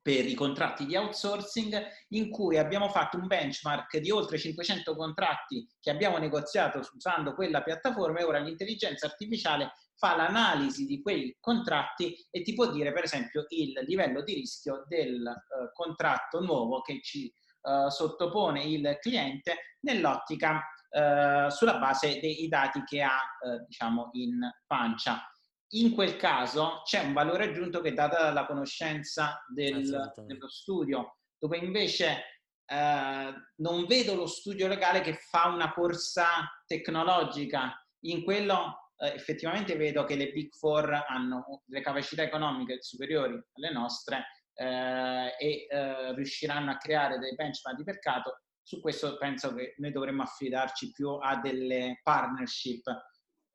per 0.03 0.27
i 0.27 0.35
contratti 0.35 0.85
di 0.85 0.95
outsourcing 0.95 1.87
in 2.09 2.29
cui 2.29 2.59
abbiamo 2.59 2.91
fatto 2.91 3.17
un 3.17 3.27
benchmark 3.27 3.97
di 3.97 4.11
oltre 4.11 4.37
500 4.37 4.95
contratti 4.95 5.67
che 5.81 5.89
abbiamo 5.89 6.19
negoziato 6.19 6.81
usando 6.95 7.35
quella 7.35 7.63
piattaforma 7.63 8.21
e 8.21 8.25
ora 8.25 8.41
l'intelligenza 8.41 9.07
artificiale 9.07 9.73
fa 9.95 10.17
l'analisi 10.17 10.85
di 10.85 11.01
quei 11.01 11.35
contratti 11.41 12.15
e 12.31 12.43
ti 12.43 12.53
può 12.53 12.71
dire 12.71 12.93
per 12.93 13.05
esempio 13.05 13.47
il 13.49 13.73
livello 13.87 14.23
di 14.23 14.35
rischio 14.35 14.85
del 14.87 15.23
uh, 15.23 15.73
contratto 15.73 16.41
nuovo 16.41 16.83
che 16.83 17.01
ci 17.03 17.31
uh, 17.63 17.89
sottopone 17.89 18.65
il 18.65 18.99
cliente 19.01 19.77
nell'ottica 19.81 20.61
uh, 20.91 21.49
sulla 21.49 21.79
base 21.79 22.21
dei 22.21 22.49
dati 22.49 22.83
che 22.85 23.03
ha 23.03 23.21
diciamo 23.67 24.11
in 24.13 24.39
pancia 24.67 25.25
in 25.73 25.93
quel 25.93 26.17
caso 26.17 26.83
c'è 26.85 27.01
un 27.01 27.13
valore 27.13 27.45
aggiunto 27.45 27.81
che 27.81 27.91
è 27.91 27.95
data 27.95 28.23
dalla 28.23 28.47
conoscenza 28.47 29.45
del, 29.47 30.13
dello 30.27 30.49
studio, 30.49 31.19
dove 31.39 31.59
invece 31.59 32.25
eh, 32.67 33.35
non 33.57 33.87
vedo 33.87 34.15
lo 34.15 34.27
studio 34.27 34.67
legale 34.67 35.01
che 35.01 35.15
fa 35.15 35.47
una 35.47 35.73
corsa 35.73 36.61
tecnologica. 36.67 37.73
In 38.07 38.25
quello 38.25 38.91
eh, 38.97 39.13
effettivamente 39.15 39.77
vedo 39.77 40.05
che 40.05 40.17
le 40.17 40.33
Big 40.33 40.53
Four 40.55 41.05
hanno 41.07 41.63
delle 41.67 41.83
capacità 41.83 42.23
economiche 42.23 42.83
superiori 42.83 43.41
alle 43.53 43.73
nostre 43.73 44.25
eh, 44.61 45.35
e 45.39 45.67
eh, 45.69 46.15
riusciranno 46.15 46.71
a 46.71 46.77
creare 46.77 47.19
dei 47.19 47.35
benchmark 47.35 47.77
di 47.77 47.85
mercato. 47.85 48.43
Su 48.63 48.81
questo 48.81 49.17
penso 49.17 49.55
che 49.55 49.75
noi 49.79 49.91
dovremmo 49.91 50.23
affidarci 50.23 50.91
più 50.93 51.11
a 51.11 51.37
delle 51.37 52.01
partnership 52.03 52.83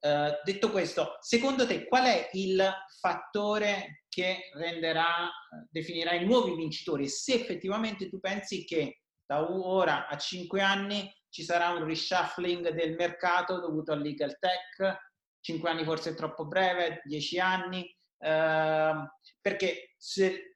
Uh, 0.06 0.30
detto 0.44 0.70
questo, 0.70 1.18
secondo 1.20 1.66
te 1.66 1.88
qual 1.88 2.06
è 2.06 2.30
il 2.34 2.64
fattore 3.00 4.04
che 4.08 4.52
renderà, 4.54 5.28
definirà 5.68 6.14
i 6.14 6.26
nuovi 6.26 6.54
vincitori? 6.54 7.08
Se 7.08 7.34
effettivamente 7.34 8.08
tu 8.08 8.20
pensi 8.20 8.66
che 8.66 9.00
da 9.26 9.50
ora 9.50 10.08
a 10.08 10.16
cinque 10.18 10.62
anni 10.62 11.12
ci 11.30 11.42
sarà 11.42 11.70
un 11.70 11.86
reshuffling 11.86 12.70
del 12.70 12.94
mercato 12.94 13.60
dovuto 13.60 13.94
al 13.94 14.02
legal 14.02 14.38
tech, 14.38 14.96
cinque 15.40 15.72
anni 15.72 15.84
forse 15.84 16.12
è 16.12 16.14
troppo 16.14 16.46
breve, 16.46 17.02
dieci 17.04 17.40
anni, 17.40 17.80
uh, 17.80 19.10
perché 19.42 19.96
se, 19.98 20.55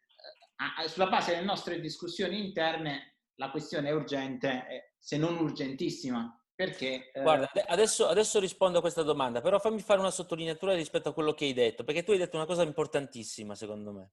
sulla 0.87 1.07
base 1.07 1.31
delle 1.31 1.45
nostre 1.45 1.79
discussioni 1.79 2.43
interne 2.43 3.17
la 3.35 3.49
questione 3.51 3.89
è 3.89 3.93
urgente, 3.93 4.93
se 4.97 5.17
non 5.17 5.37
urgentissima. 5.37 6.33
Perché? 6.53 7.09
Eh... 7.13 7.21
Guarda, 7.21 7.49
adesso, 7.67 8.07
adesso, 8.07 8.37
rispondo 8.37 8.79
a 8.79 8.81
questa 8.81 9.01
domanda, 9.01 9.39
però 9.39 9.59
fammi 9.59 9.79
fare 9.79 10.01
una 10.01 10.11
sottolineatura 10.11 10.73
rispetto 10.73 11.09
a 11.09 11.13
quello 11.13 11.33
che 11.33 11.45
hai 11.45 11.53
detto, 11.53 11.85
perché 11.85 12.03
tu 12.03 12.11
hai 12.11 12.17
detto 12.17 12.35
una 12.35 12.45
cosa 12.45 12.63
importantissima, 12.63 13.55
secondo 13.55 13.93
me, 13.93 14.11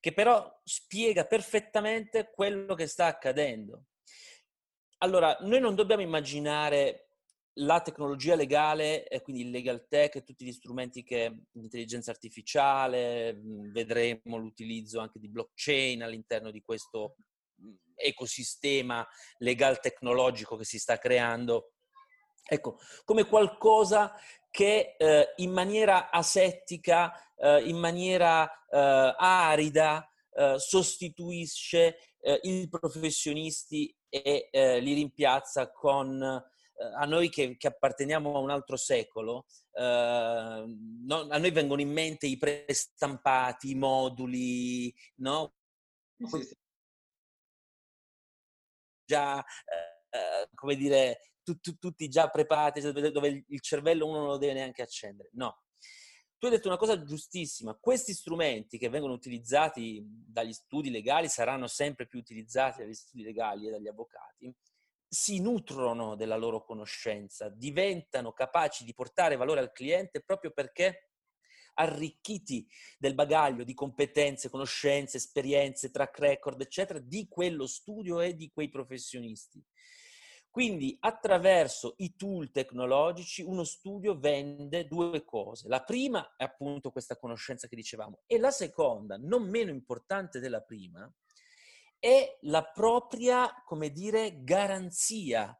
che 0.00 0.14
però 0.14 0.60
spiega 0.64 1.26
perfettamente 1.26 2.30
quello 2.30 2.74
che 2.74 2.86
sta 2.86 3.04
accadendo. 3.04 3.84
Allora, 4.98 5.36
noi 5.42 5.60
non 5.60 5.74
dobbiamo 5.74 6.00
immaginare 6.00 7.07
la 7.60 7.80
tecnologia 7.80 8.34
legale, 8.34 9.06
quindi 9.22 9.42
il 9.42 9.50
legal 9.50 9.86
tech 9.88 10.16
e 10.16 10.22
tutti 10.22 10.44
gli 10.44 10.52
strumenti 10.52 11.02
che 11.02 11.44
l'intelligenza 11.52 12.10
artificiale, 12.10 13.38
vedremo 13.72 14.36
l'utilizzo 14.36 15.00
anche 15.00 15.18
di 15.18 15.28
blockchain 15.28 16.02
all'interno 16.02 16.50
di 16.50 16.62
questo 16.62 17.16
ecosistema 17.94 19.06
legal 19.38 19.80
tecnologico 19.80 20.56
che 20.56 20.64
si 20.64 20.78
sta 20.78 20.98
creando, 20.98 21.72
ecco, 22.44 22.78
come 23.04 23.24
qualcosa 23.24 24.14
che 24.50 24.94
eh, 24.96 25.32
in 25.36 25.50
maniera 25.50 26.10
asettica, 26.10 27.12
eh, 27.36 27.62
in 27.64 27.76
maniera 27.76 28.48
eh, 28.68 29.14
arida, 29.16 30.08
eh, 30.32 30.54
sostituisce 30.58 31.98
eh, 32.20 32.38
i 32.42 32.68
professionisti 32.68 33.94
e 34.08 34.48
eh, 34.50 34.80
li 34.80 34.94
rimpiazza 34.94 35.70
con 35.70 36.42
a 36.96 37.04
noi 37.06 37.28
che, 37.28 37.56
che, 37.56 37.66
apparteniamo 37.66 38.34
a 38.34 38.38
un 38.38 38.50
altro 38.50 38.76
secolo, 38.76 39.46
no, 39.74 41.26
a 41.28 41.38
noi 41.38 41.50
vengono 41.50 41.80
in 41.80 41.92
mente 41.92 42.26
i 42.26 42.36
prestampati, 42.36 43.70
i 43.70 43.74
moduli, 43.74 44.94
no? 45.16 45.54
Sì, 46.16 46.42
sì 46.42 46.56
già, 49.08 49.38
eh, 49.40 50.48
come 50.54 50.76
dire, 50.76 51.32
tu, 51.42 51.58
tu, 51.58 51.78
tutti 51.78 52.08
già 52.08 52.28
preparati, 52.28 52.80
dove 52.92 53.44
il 53.48 53.60
cervello 53.62 54.06
uno 54.06 54.18
non 54.18 54.26
lo 54.26 54.36
deve 54.36 54.52
neanche 54.52 54.82
accendere. 54.82 55.30
No. 55.32 55.62
Tu 56.36 56.46
hai 56.46 56.52
detto 56.52 56.68
una 56.68 56.76
cosa 56.76 57.02
giustissima, 57.02 57.76
questi 57.80 58.12
strumenti 58.12 58.78
che 58.78 58.90
vengono 58.90 59.12
utilizzati 59.12 60.04
dagli 60.06 60.52
studi 60.52 60.88
legali 60.90 61.28
saranno 61.28 61.66
sempre 61.66 62.06
più 62.06 62.20
utilizzati 62.20 62.82
dagli 62.82 62.94
studi 62.94 63.24
legali 63.24 63.66
e 63.66 63.70
dagli 63.72 63.88
avvocati, 63.88 64.54
si 65.08 65.40
nutrono 65.40 66.16
della 66.16 66.36
loro 66.36 66.62
conoscenza, 66.64 67.48
diventano 67.48 68.32
capaci 68.32 68.84
di 68.84 68.92
portare 68.94 69.36
valore 69.36 69.60
al 69.60 69.72
cliente 69.72 70.20
proprio 70.20 70.50
perché 70.50 71.10
arricchiti 71.74 72.66
del 72.98 73.14
bagaglio 73.14 73.64
di 73.64 73.72
competenze, 73.72 74.50
conoscenze, 74.50 75.16
esperienze, 75.16 75.90
track 75.90 76.18
record, 76.18 76.60
eccetera, 76.60 76.98
di 76.98 77.26
quello 77.28 77.66
studio 77.66 78.20
e 78.20 78.34
di 78.34 78.50
quei 78.50 78.68
professionisti. 78.68 79.64
Quindi 80.50 80.96
attraverso 81.00 81.94
i 81.98 82.16
tool 82.16 82.50
tecnologici 82.50 83.42
uno 83.42 83.64
studio 83.64 84.18
vende 84.18 84.88
due 84.88 85.22
cose. 85.24 85.68
La 85.68 85.84
prima 85.84 86.34
è 86.36 86.42
appunto 86.42 86.90
questa 86.90 87.16
conoscenza 87.16 87.68
che 87.68 87.76
dicevamo 87.76 88.22
e 88.26 88.38
la 88.38 88.50
seconda, 88.50 89.16
non 89.16 89.48
meno 89.48 89.70
importante 89.70 90.40
della 90.40 90.62
prima, 90.62 91.08
è 91.98 92.38
la 92.42 92.64
propria, 92.64 93.62
come 93.64 93.90
dire, 93.90 94.42
garanzia 94.42 95.58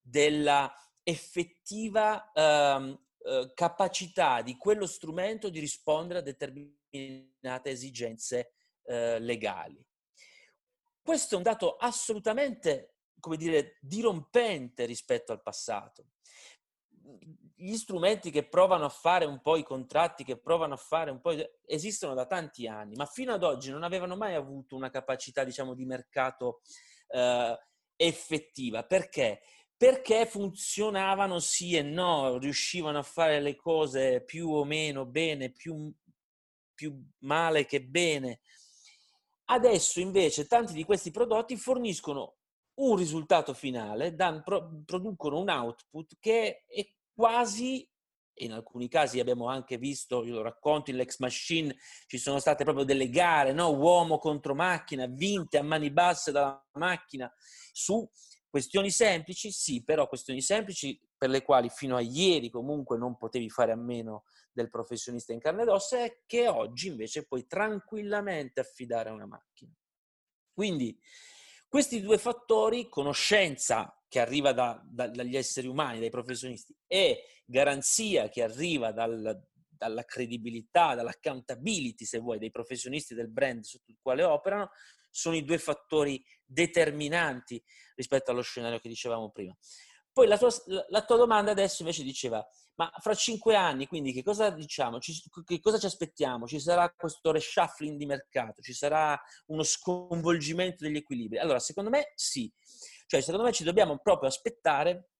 della 0.00 0.72
effettiva 1.02 2.30
um, 2.34 2.98
eh, 3.24 3.52
capacità 3.54 4.42
di 4.42 4.56
quello 4.56 4.86
strumento 4.86 5.48
di 5.48 5.58
rispondere 5.58 6.20
a 6.20 6.22
determinate 6.22 7.70
esigenze 7.70 8.52
eh, 8.84 9.18
legali. 9.18 9.82
Questo 11.00 11.34
è 11.34 11.36
un 11.38 11.42
dato 11.42 11.76
assolutamente 11.76 12.98
come 13.20 13.36
dire, 13.36 13.78
dirompente 13.80 14.84
rispetto 14.84 15.32
al 15.32 15.42
passato. 15.42 16.06
Gli 17.54 17.76
strumenti 17.76 18.30
che 18.30 18.46
provano 18.46 18.84
a 18.84 18.90
fare 18.90 19.24
un 19.24 19.40
po' 19.40 19.56
i 19.56 19.62
contratti, 19.62 20.24
che 20.24 20.38
provano 20.38 20.74
a 20.74 20.76
fare 20.76 21.10
un 21.10 21.20
po', 21.20 21.32
esistono 21.64 22.14
da 22.14 22.26
tanti 22.26 22.66
anni, 22.66 22.94
ma 22.94 23.06
fino 23.06 23.32
ad 23.32 23.42
oggi 23.42 23.70
non 23.70 23.82
avevano 23.82 24.16
mai 24.16 24.34
avuto 24.34 24.76
una 24.76 24.90
capacità, 24.90 25.44
diciamo, 25.44 25.74
di 25.74 25.84
mercato 25.84 26.60
eh, 27.08 27.58
effettiva. 27.96 28.84
Perché? 28.84 29.40
Perché 29.76 30.26
funzionavano 30.26 31.38
sì 31.38 31.76
e 31.76 31.82
no, 31.82 32.38
riuscivano 32.38 32.98
a 32.98 33.02
fare 33.02 33.40
le 33.40 33.56
cose 33.56 34.22
più 34.24 34.50
o 34.50 34.64
meno 34.64 35.06
bene, 35.06 35.50
più, 35.50 35.92
più 36.74 37.00
male 37.20 37.64
che 37.64 37.82
bene. 37.82 38.40
Adesso 39.46 40.00
invece 40.00 40.46
tanti 40.46 40.74
di 40.74 40.84
questi 40.84 41.10
prodotti 41.10 41.56
forniscono 41.56 42.38
un 42.78 42.96
risultato 42.96 43.54
finale, 43.54 44.14
dan, 44.14 44.42
pro, 44.42 44.82
producono 44.84 45.40
un 45.40 45.48
output 45.48 46.16
che 46.20 46.64
è 46.66 46.86
quasi, 47.18 47.84
in 48.42 48.52
alcuni 48.52 48.86
casi 48.86 49.18
abbiamo 49.18 49.48
anche 49.48 49.76
visto, 49.76 50.24
io 50.24 50.36
lo 50.36 50.42
racconto 50.42 50.92
in 50.92 50.96
Lex 50.96 51.18
Machine, 51.18 51.76
ci 52.06 52.16
sono 52.16 52.38
state 52.38 52.62
proprio 52.62 52.84
delle 52.84 53.10
gare, 53.10 53.52
no? 53.52 53.74
uomo 53.74 54.18
contro 54.18 54.54
macchina, 54.54 55.06
vinte 55.06 55.58
a 55.58 55.64
mani 55.64 55.90
basse 55.90 56.30
dalla 56.30 56.64
macchina, 56.74 57.28
su 57.72 58.08
questioni 58.48 58.92
semplici, 58.92 59.50
sì, 59.50 59.82
però 59.82 60.06
questioni 60.06 60.40
semplici 60.40 60.96
per 61.16 61.28
le 61.28 61.42
quali 61.42 61.68
fino 61.70 61.96
a 61.96 62.00
ieri 62.00 62.50
comunque 62.50 62.96
non 62.96 63.16
potevi 63.16 63.50
fare 63.50 63.72
a 63.72 63.76
meno 63.76 64.22
del 64.52 64.70
professionista 64.70 65.32
in 65.32 65.40
carne 65.40 65.62
ed 65.62 65.68
ossa 65.68 66.04
e 66.04 66.22
che 66.24 66.46
oggi 66.46 66.86
invece 66.86 67.26
puoi 67.26 67.48
tranquillamente 67.48 68.60
affidare 68.60 69.08
a 69.08 69.12
una 69.12 69.26
macchina. 69.26 69.76
Quindi 70.52 70.96
questi 71.68 72.00
due 72.00 72.18
fattori, 72.18 72.88
conoscenza 72.88 73.94
che 74.08 74.20
arriva 74.20 74.52
da, 74.52 74.82
da, 74.84 75.08
dagli 75.08 75.36
esseri 75.36 75.66
umani, 75.66 76.00
dai 76.00 76.10
professionisti, 76.10 76.74
e 76.86 77.42
garanzia 77.44 78.28
che 78.28 78.42
arriva 78.42 78.90
dal, 78.90 79.38
dalla 79.78 80.04
credibilità, 80.04 80.94
dall'accountability, 80.94 82.04
se 82.04 82.18
vuoi, 82.18 82.38
dei 82.38 82.50
professionisti 82.50 83.14
del 83.14 83.30
brand 83.30 83.62
sotto 83.62 83.90
il 83.90 83.98
quale 84.00 84.24
operano, 84.24 84.70
sono 85.10 85.36
i 85.36 85.44
due 85.44 85.58
fattori 85.58 86.22
determinanti 86.44 87.62
rispetto 87.94 88.30
allo 88.30 88.42
scenario 88.42 88.78
che 88.78 88.88
dicevamo 88.88 89.30
prima. 89.30 89.56
Poi 90.12 90.26
la 90.26 90.38
tua, 90.38 90.50
la 90.88 91.04
tua 91.04 91.16
domanda 91.16 91.50
adesso 91.50 91.82
invece 91.82 92.02
diceva, 92.02 92.46
ma 92.78 92.92
fra 93.00 93.14
cinque 93.14 93.56
anni, 93.56 93.88
quindi 93.88 94.12
che 94.12 94.22
cosa 94.22 94.50
diciamo? 94.50 95.00
Ci, 95.00 95.20
che 95.44 95.60
cosa 95.60 95.78
ci 95.78 95.86
aspettiamo? 95.86 96.46
Ci 96.46 96.60
sarà 96.60 96.88
questo 96.96 97.32
reshuffling 97.32 97.98
di 97.98 98.06
mercato? 98.06 98.62
Ci 98.62 98.72
sarà 98.72 99.20
uno 99.46 99.64
sconvolgimento 99.64 100.84
degli 100.84 100.96
equilibri? 100.96 101.38
Allora, 101.38 101.58
secondo 101.58 101.90
me 101.90 102.12
sì. 102.14 102.50
Cioè, 103.06 103.20
secondo 103.20 103.46
me 103.46 103.52
ci 103.52 103.64
dobbiamo 103.64 103.98
proprio 103.98 104.28
aspettare 104.28 105.10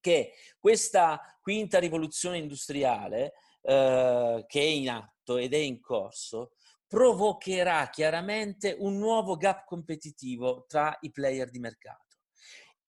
che 0.00 0.32
questa 0.58 1.20
quinta 1.42 1.78
rivoluzione 1.78 2.38
industriale 2.38 3.34
eh, 3.60 4.44
che 4.46 4.60
è 4.60 4.64
in 4.64 4.88
atto 4.88 5.36
ed 5.36 5.52
è 5.52 5.58
in 5.58 5.80
corso 5.80 6.52
provocherà 6.86 7.90
chiaramente 7.90 8.74
un 8.78 8.96
nuovo 8.96 9.36
gap 9.36 9.66
competitivo 9.66 10.64
tra 10.66 10.96
i 11.02 11.10
player 11.10 11.50
di 11.50 11.58
mercato. 11.58 12.16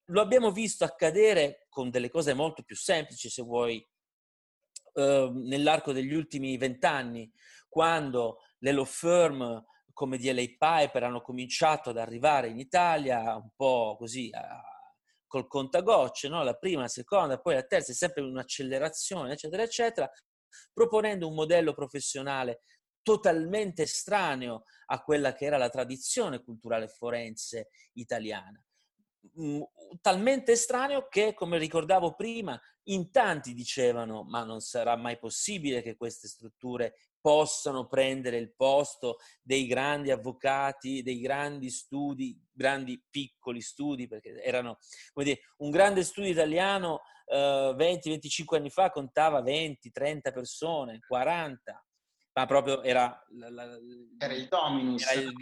Lo 0.06 0.22
abbiamo 0.22 0.50
visto 0.50 0.84
accadere 0.84 1.66
con 1.68 1.90
delle 1.90 2.08
cose 2.08 2.32
molto 2.32 2.62
più 2.62 2.74
semplici, 2.74 3.28
se 3.28 3.42
vuoi, 3.42 3.86
eh, 4.94 5.30
nell'arco 5.32 5.92
degli 5.92 6.14
ultimi 6.14 6.56
vent'anni, 6.56 7.30
quando 7.68 8.38
le 8.58 8.72
law 8.72 8.84
firm 8.84 9.64
come 9.92 10.18
DLA 10.18 10.44
Piper 10.56 11.02
hanno 11.02 11.20
cominciato 11.20 11.90
ad 11.90 11.98
arrivare 11.98 12.48
in 12.48 12.58
Italia 12.58 13.36
un 13.36 13.50
po' 13.54 13.96
così 13.98 14.30
a, 14.32 14.62
col 15.26 15.46
contagocce, 15.46 16.28
no? 16.28 16.42
la 16.42 16.54
prima, 16.54 16.82
la 16.82 16.88
seconda, 16.88 17.38
poi 17.40 17.54
la 17.54 17.62
terza, 17.62 17.92
è 17.92 17.94
sempre 17.94 18.22
un'accelerazione, 18.22 19.32
eccetera, 19.32 19.62
eccetera, 19.62 20.10
proponendo 20.72 21.28
un 21.28 21.34
modello 21.34 21.72
professionale 21.72 22.62
totalmente 23.02 23.82
estraneo 23.82 24.64
a 24.86 25.02
quella 25.02 25.32
che 25.32 25.44
era 25.44 25.56
la 25.56 25.68
tradizione 25.68 26.42
culturale 26.42 26.88
forense 26.88 27.68
italiana. 27.92 28.60
Mm, 29.38 29.60
talmente 30.00 30.52
estraneo 30.52 31.08
che, 31.08 31.34
come 31.34 31.58
ricordavo 31.58 32.14
prima, 32.14 32.60
in 32.84 33.10
tanti 33.10 33.52
dicevano 33.52 34.22
ma 34.24 34.44
non 34.44 34.60
sarà 34.60 34.96
mai 34.96 35.18
possibile 35.18 35.82
che 35.82 35.96
queste 35.96 36.26
strutture 36.26 36.94
possano 37.20 37.86
prendere 37.86 38.38
il 38.38 38.54
posto 38.54 39.18
dei 39.42 39.66
grandi 39.66 40.10
avvocati, 40.10 41.02
dei 41.02 41.20
grandi 41.20 41.68
studi, 41.68 42.40
grandi 42.50 43.02
piccoli 43.10 43.60
studi, 43.60 44.08
perché 44.08 44.42
erano, 44.42 44.78
come 45.12 45.26
dire, 45.26 45.40
un 45.58 45.70
grande 45.70 46.02
studio 46.02 46.30
italiano 46.30 47.02
eh, 47.26 47.74
20-25 47.76 48.56
anni 48.56 48.70
fa 48.70 48.90
contava 48.90 49.42
20-30 49.42 50.32
persone, 50.32 50.98
40, 51.06 51.84
ma 52.32 52.46
proprio 52.46 52.82
era, 52.82 53.22
la, 53.32 53.50
la, 53.50 53.78
era 54.18 54.32
il 54.32 54.48
dominus. 54.48 55.06
Era 55.06 55.20
il, 55.20 55.32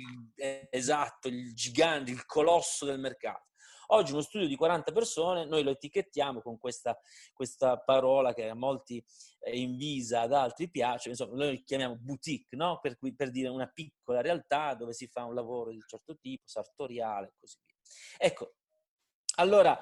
esatto, 0.71 1.29
il 1.29 1.55
gigante, 1.55 2.11
il 2.11 2.27
colosso 2.27 2.85
del 2.85 2.99
mercato. 2.99 3.47
Oggi 3.90 4.12
uno 4.12 4.20
studio 4.20 4.46
di 4.46 4.55
40 4.57 4.92
persone, 4.92 5.46
noi 5.46 5.62
lo 5.62 5.70
etichettiamo 5.70 6.42
con 6.42 6.59
questa, 6.59 6.98
questa 7.33 7.79
parola 7.79 8.35
che 8.35 8.48
a 8.48 8.55
molti 8.55 9.03
è 9.38 9.51
invisa, 9.51 10.22
ad 10.22 10.33
altri 10.35 10.68
piace, 10.70 11.09
insomma, 11.09 11.37
noi 11.37 11.62
chiamiamo 11.64 11.96
boutique, 11.96 12.57
no? 12.57 12.81
per, 12.81 12.98
cui, 12.98 13.14
per 13.14 13.31
dire 13.31 13.48
una 13.48 13.66
piccola 13.66 14.20
realtà 14.20 14.74
dove 14.74 14.92
si 14.92 15.07
fa 15.07 15.24
un 15.24 15.35
lavoro 15.35 15.70
di 15.70 15.77
un 15.77 15.87
certo 15.87 16.16
tipo, 16.18 16.42
sartoriale 16.46 17.29
e 17.29 17.33
così 17.40 17.57
via. 17.64 17.77
Ecco, 18.18 18.57
allora 19.37 19.81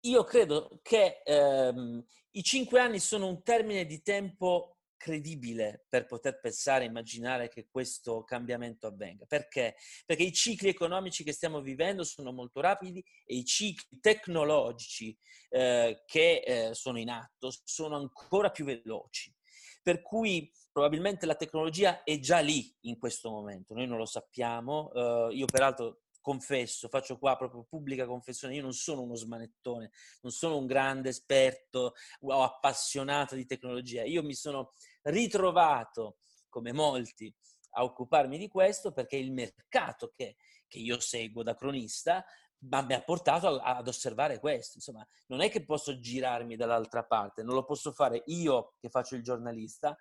io 0.00 0.24
credo 0.24 0.80
che 0.82 1.20
ehm, 1.22 2.02
i 2.30 2.42
cinque 2.42 2.80
anni 2.80 2.98
sono 2.98 3.26
un 3.26 3.42
termine 3.42 3.84
di 3.84 4.00
tempo 4.02 4.73
credibile 4.96 5.84
per 5.88 6.06
poter 6.06 6.40
pensare 6.40 6.84
e 6.84 6.88
immaginare 6.88 7.48
che 7.48 7.68
questo 7.70 8.24
cambiamento 8.24 8.86
avvenga. 8.86 9.24
Perché? 9.26 9.76
Perché 10.04 10.22
i 10.22 10.32
cicli 10.32 10.68
economici 10.68 11.24
che 11.24 11.32
stiamo 11.32 11.60
vivendo 11.60 12.04
sono 12.04 12.32
molto 12.32 12.60
rapidi 12.60 13.04
e 13.24 13.36
i 13.36 13.44
cicli 13.44 13.98
tecnologici 14.00 15.16
eh, 15.50 16.02
che 16.06 16.42
eh, 16.44 16.74
sono 16.74 16.98
in 16.98 17.10
atto 17.10 17.50
sono 17.64 17.96
ancora 17.96 18.50
più 18.50 18.64
veloci. 18.64 19.34
Per 19.82 20.00
cui 20.00 20.50
probabilmente 20.72 21.26
la 21.26 21.36
tecnologia 21.36 22.02
è 22.02 22.18
già 22.18 22.38
lì 22.38 22.74
in 22.82 22.98
questo 22.98 23.30
momento, 23.30 23.74
noi 23.74 23.86
non 23.86 23.98
lo 23.98 24.06
sappiamo. 24.06 24.90
Uh, 24.94 25.30
io 25.30 25.44
peraltro 25.44 26.03
confesso, 26.24 26.88
faccio 26.88 27.18
qua 27.18 27.36
proprio 27.36 27.66
pubblica 27.68 28.06
confessione, 28.06 28.54
io 28.54 28.62
non 28.62 28.72
sono 28.72 29.02
uno 29.02 29.14
smanettone, 29.14 29.90
non 30.22 30.32
sono 30.32 30.56
un 30.56 30.64
grande 30.64 31.10
esperto 31.10 31.92
o 32.20 32.42
appassionato 32.42 33.34
di 33.34 33.44
tecnologia, 33.44 34.04
io 34.04 34.22
mi 34.22 34.32
sono 34.32 34.72
ritrovato, 35.02 36.16
come 36.48 36.72
molti, 36.72 37.32
a 37.72 37.84
occuparmi 37.84 38.38
di 38.38 38.48
questo 38.48 38.92
perché 38.92 39.16
il 39.16 39.32
mercato 39.32 40.12
che, 40.16 40.36
che 40.66 40.78
io 40.78 40.98
seguo 40.98 41.42
da 41.42 41.54
cronista 41.54 42.24
mi 42.58 42.94
ha 42.94 43.02
portato 43.02 43.58
ad 43.58 43.86
osservare 43.86 44.40
questo. 44.40 44.78
Insomma, 44.78 45.06
non 45.26 45.42
è 45.42 45.50
che 45.50 45.66
posso 45.66 45.98
girarmi 46.00 46.56
dall'altra 46.56 47.04
parte, 47.04 47.42
non 47.42 47.54
lo 47.54 47.64
posso 47.64 47.92
fare 47.92 48.22
io 48.28 48.76
che 48.80 48.88
faccio 48.88 49.14
il 49.14 49.22
giornalista 49.22 49.94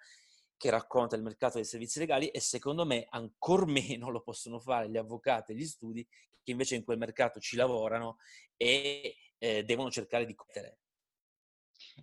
che 0.64 0.70
racconta 0.70 1.18
il 1.18 1.24
mercato 1.24 1.56
dei 1.56 1.66
servizi 1.66 2.00
legali 2.00 2.30
e 2.30 2.40
secondo 2.40 2.86
me 2.86 3.06
ancor 3.10 3.66
meno 3.68 4.10
lo 4.10 4.22
possono 4.22 4.60
fare 4.60 4.90
gli 4.90 4.96
avvocati 4.96 5.52
e 5.52 5.56
gli 5.56 5.66
studi 5.66 6.08
che 6.42 6.52
invece 6.52 6.76
in 6.76 6.86
quel 6.86 6.98
mercato 6.98 7.42
ci 7.42 7.58
lavorano 7.58 8.18
e 8.56 9.18
eh, 9.40 9.64
devono 9.66 9.92
cercare 9.92 10.26
di 10.26 10.34
competere. 10.34 10.78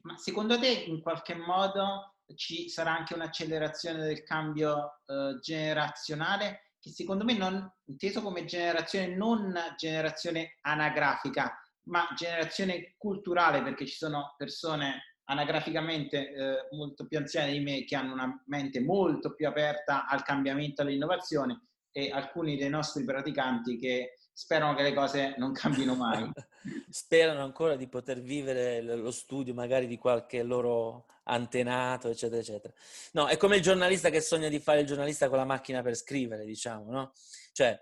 Ma 0.03 0.19
secondo 0.19 0.59
te 0.59 0.69
in 0.69 1.01
qualche 1.01 1.35
modo 1.35 2.17
ci 2.35 2.69
sarà 2.69 2.95
anche 2.95 3.15
un'accelerazione 3.15 4.05
del 4.05 4.23
cambio 4.25 5.01
eh, 5.07 5.39
generazionale 5.41 6.73
che 6.79 6.91
secondo 6.91 7.25
me 7.25 7.37
non 7.39 7.73
inteso 7.87 8.21
come 8.21 8.45
generazione 8.45 9.17
non 9.17 9.55
generazione 9.77 10.59
anagrafica 10.61 11.59
ma 11.85 12.07
generazione 12.15 12.95
culturale 12.99 13.63
perché 13.63 13.87
ci 13.87 13.97
sono 13.97 14.35
persone 14.37 15.10
anagraficamente 15.31 16.33
eh, 16.33 16.69
molto 16.73 17.07
più 17.07 17.17
anziane 17.17 17.53
di 17.53 17.61
me 17.61 17.85
che 17.85 17.95
hanno 17.95 18.13
una 18.13 18.43
mente 18.47 18.81
molto 18.81 19.35
più 19.35 19.47
aperta 19.47 20.07
al 20.07 20.23
cambiamento 20.25 20.83
e 20.83 20.85
all'innovazione 20.85 21.63
e 21.93 22.11
alcuni 22.11 22.57
dei 22.57 22.69
nostri 22.69 23.05
praticanti 23.05 23.79
che 23.79 24.17
sperano 24.33 24.75
che 24.75 24.83
le 24.83 24.93
cose 24.93 25.35
non 25.39 25.53
cambino 25.53 25.95
mai. 25.95 26.29
sperano 26.91 27.45
ancora 27.45 27.77
di 27.77 27.87
poter 27.89 28.21
vivere 28.21 28.81
lo 28.83 29.11
studio 29.13 29.55
magari 29.55 29.87
di 29.87 29.99
qualche 29.99 30.43
loro 30.43 31.07
antenato, 31.25 32.09
eccetera, 32.09 32.41
eccetera. 32.41 32.73
No, 33.13 33.29
è 33.29 33.37
come 33.37 33.57
il 33.57 33.63
giornalista 33.63 34.11
che 34.11 34.21
sogna 34.21 34.49
di 34.49 34.59
fare 34.59 34.81
il 34.81 34.87
giornalista 34.87 35.29
con 35.29 35.39
la 35.39 35.45
macchina 35.45 35.83
per 35.83 35.95
scrivere, 35.95 36.45
diciamo, 36.45 36.91
no? 36.91 37.13
Cioè, 37.53 37.79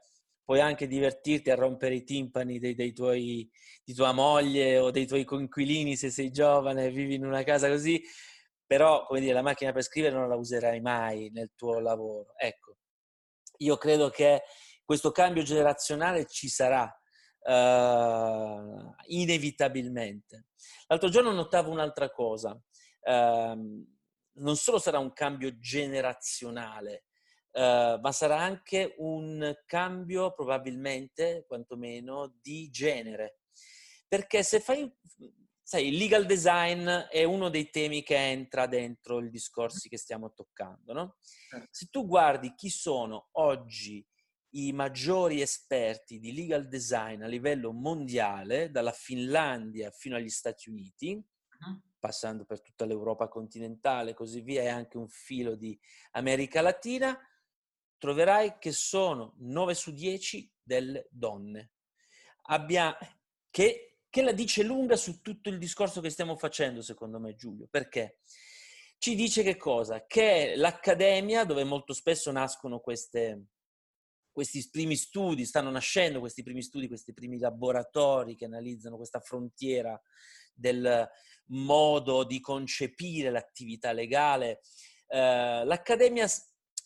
puoi 0.48 0.62
anche 0.62 0.86
divertirti 0.86 1.50
a 1.50 1.56
rompere 1.56 1.96
i 1.96 2.04
timpani 2.04 2.58
dei, 2.58 2.74
dei 2.74 2.94
tuoi, 2.94 3.46
di 3.84 3.92
tua 3.92 4.12
moglie 4.12 4.78
o 4.78 4.90
dei 4.90 5.06
tuoi 5.06 5.22
coinquilini 5.22 5.94
se 5.94 6.08
sei 6.08 6.30
giovane 6.30 6.86
e 6.86 6.90
vivi 6.90 7.16
in 7.16 7.26
una 7.26 7.42
casa 7.42 7.68
così, 7.68 8.02
però, 8.64 9.04
come 9.04 9.20
dire, 9.20 9.34
la 9.34 9.42
macchina 9.42 9.72
per 9.72 9.82
scrivere 9.82 10.14
non 10.14 10.26
la 10.26 10.36
userai 10.36 10.80
mai 10.80 11.28
nel 11.34 11.52
tuo 11.54 11.80
lavoro. 11.80 12.32
Ecco, 12.34 12.78
io 13.58 13.76
credo 13.76 14.08
che 14.08 14.44
questo 14.86 15.10
cambio 15.10 15.42
generazionale 15.42 16.24
ci 16.24 16.48
sarà, 16.48 16.90
uh, 17.40 18.94
inevitabilmente. 19.08 20.46
L'altro 20.86 21.10
giorno 21.10 21.30
notavo 21.30 21.70
un'altra 21.70 22.10
cosa, 22.10 22.52
uh, 22.52 23.86
non 24.32 24.56
solo 24.56 24.78
sarà 24.78 24.98
un 24.98 25.12
cambio 25.12 25.58
generazionale, 25.58 27.07
uh, 27.58 28.00
ma 28.00 28.12
sarà 28.12 28.38
anche 28.38 28.94
un 28.98 29.54
cambio 29.66 30.32
probabilmente, 30.32 31.44
quantomeno, 31.46 32.38
di 32.40 32.70
genere. 32.70 33.40
Perché 34.06 34.42
se 34.42 34.60
fai 34.60 34.90
sai, 35.68 35.88
il 35.88 35.98
legal 35.98 36.24
design 36.24 36.88
è 36.88 37.24
uno 37.24 37.50
dei 37.50 37.68
temi 37.68 38.02
che 38.02 38.16
entra 38.16 38.66
dentro 38.66 39.22
i 39.22 39.28
discorsi 39.28 39.90
che 39.90 39.98
stiamo 39.98 40.32
toccando, 40.32 40.94
no? 40.94 41.16
Certo. 41.20 41.68
Se 41.70 41.88
tu 41.90 42.06
guardi 42.06 42.54
chi 42.54 42.70
sono 42.70 43.28
oggi 43.32 44.02
i 44.52 44.72
maggiori 44.72 45.42
esperti 45.42 46.18
di 46.18 46.32
legal 46.32 46.68
design 46.68 47.22
a 47.22 47.26
livello 47.26 47.72
mondiale, 47.72 48.70
dalla 48.70 48.92
Finlandia 48.92 49.90
fino 49.90 50.16
agli 50.16 50.30
Stati 50.30 50.70
Uniti, 50.70 51.12
uh-huh. 51.12 51.82
passando 51.98 52.46
per 52.46 52.62
tutta 52.62 52.86
l'Europa 52.86 53.28
continentale 53.28 54.12
e 54.12 54.14
così 54.14 54.40
via, 54.40 54.62
e 54.62 54.68
anche 54.68 54.96
un 54.96 55.08
filo 55.08 55.54
di 55.54 55.78
America 56.12 56.62
Latina, 56.62 57.14
troverai 57.98 58.58
che 58.58 58.72
sono 58.72 59.34
9 59.38 59.74
su 59.74 59.92
10 59.92 60.50
delle 60.62 61.08
donne. 61.10 61.72
Abbia, 62.50 62.96
che 63.50 63.88
che 64.10 64.22
la 64.22 64.32
dice 64.32 64.62
lunga 64.62 64.96
su 64.96 65.20
tutto 65.20 65.50
il 65.50 65.58
discorso 65.58 66.00
che 66.00 66.10
stiamo 66.10 66.36
facendo, 66.36 66.82
secondo 66.82 67.20
me, 67.20 67.34
Giulio. 67.34 67.66
Perché? 67.70 68.20
Ci 68.98 69.14
dice 69.14 69.42
che 69.42 69.56
cosa? 69.56 70.06
Che 70.06 70.54
l'accademia, 70.56 71.44
dove 71.44 71.62
molto 71.64 71.92
spesso 71.92 72.32
nascono 72.32 72.80
queste, 72.80 73.44
questi 74.32 74.66
primi 74.70 74.96
studi, 74.96 75.44
stanno 75.44 75.70
nascendo 75.70 76.20
questi 76.20 76.42
primi 76.42 76.62
studi, 76.62 76.88
questi 76.88 77.12
primi 77.12 77.38
laboratori 77.38 78.34
che 78.34 78.46
analizzano 78.46 78.96
questa 78.96 79.20
frontiera 79.20 80.00
del 80.54 81.08
modo 81.50 82.24
di 82.24 82.40
concepire 82.40 83.30
l'attività 83.30 83.92
legale. 83.92 84.62
Eh, 85.06 85.62
L'accademia, 85.64 86.26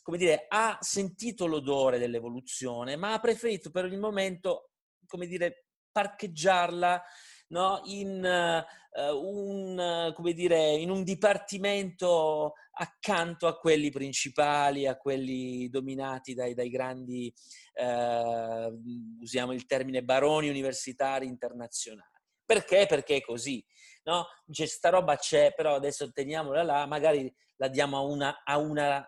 come 0.02 0.18
dire, 0.18 0.46
ha 0.48 0.76
sentito 0.80 1.46
l'odore 1.46 1.98
dell'evoluzione, 1.98 2.96
ma 2.96 3.12
ha 3.12 3.20
preferito 3.20 3.70
per 3.70 3.86
il 3.86 3.98
momento, 3.98 4.70
come 5.06 5.26
dire, 5.26 5.66
parcheggiarla 5.92 7.02
no? 7.48 7.80
in, 7.84 8.64
uh, 8.98 9.16
un, 9.16 10.12
come 10.14 10.32
dire, 10.32 10.72
in 10.72 10.90
un 10.90 11.04
dipartimento 11.04 12.54
accanto 12.72 13.46
a 13.46 13.56
quelli 13.58 13.90
principali, 13.90 14.86
a 14.86 14.96
quelli 14.96 15.68
dominati 15.68 16.34
dai, 16.34 16.54
dai 16.54 16.70
grandi, 16.70 17.32
uh, 17.74 19.20
usiamo 19.20 19.52
il 19.52 19.66
termine, 19.66 20.02
baroni 20.02 20.48
universitari 20.48 21.26
internazionali. 21.26 22.10
Perché? 22.44 22.86
Perché 22.86 23.16
è 23.16 23.20
così. 23.20 23.64
No? 24.04 24.26
Dice, 24.44 24.66
sta 24.66 24.88
roba 24.88 25.16
c'è, 25.16 25.54
però 25.54 25.76
adesso 25.76 26.10
teniamola 26.10 26.64
là, 26.64 26.86
magari 26.86 27.32
la 27.56 27.68
diamo 27.68 27.98
a 27.98 28.00
una, 28.00 28.42
a 28.42 28.58
una 28.58 29.06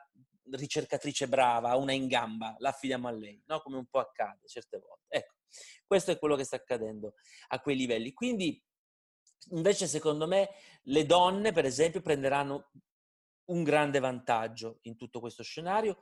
ricercatrice 0.52 1.28
brava, 1.28 1.74
una 1.76 1.92
in 1.92 2.06
gamba, 2.06 2.54
la 2.58 2.70
affidiamo 2.70 3.08
a 3.08 3.10
lei, 3.10 3.42
no? 3.46 3.60
come 3.60 3.76
un 3.76 3.86
po' 3.86 4.00
accade 4.00 4.46
certe 4.46 4.78
volte. 4.78 5.04
Ecco. 5.08 5.34
Questo 5.86 6.10
è 6.10 6.18
quello 6.18 6.36
che 6.36 6.44
sta 6.44 6.56
accadendo 6.56 7.14
a 7.48 7.60
quei 7.60 7.76
livelli. 7.76 8.12
Quindi, 8.12 8.62
invece, 9.50 9.86
secondo 9.86 10.26
me, 10.26 10.50
le 10.84 11.06
donne, 11.06 11.52
per 11.52 11.64
esempio, 11.64 12.00
prenderanno 12.00 12.70
un 13.46 13.62
grande 13.62 13.98
vantaggio 13.98 14.78
in 14.82 14.96
tutto 14.96 15.20
questo 15.20 15.42
scenario. 15.42 15.98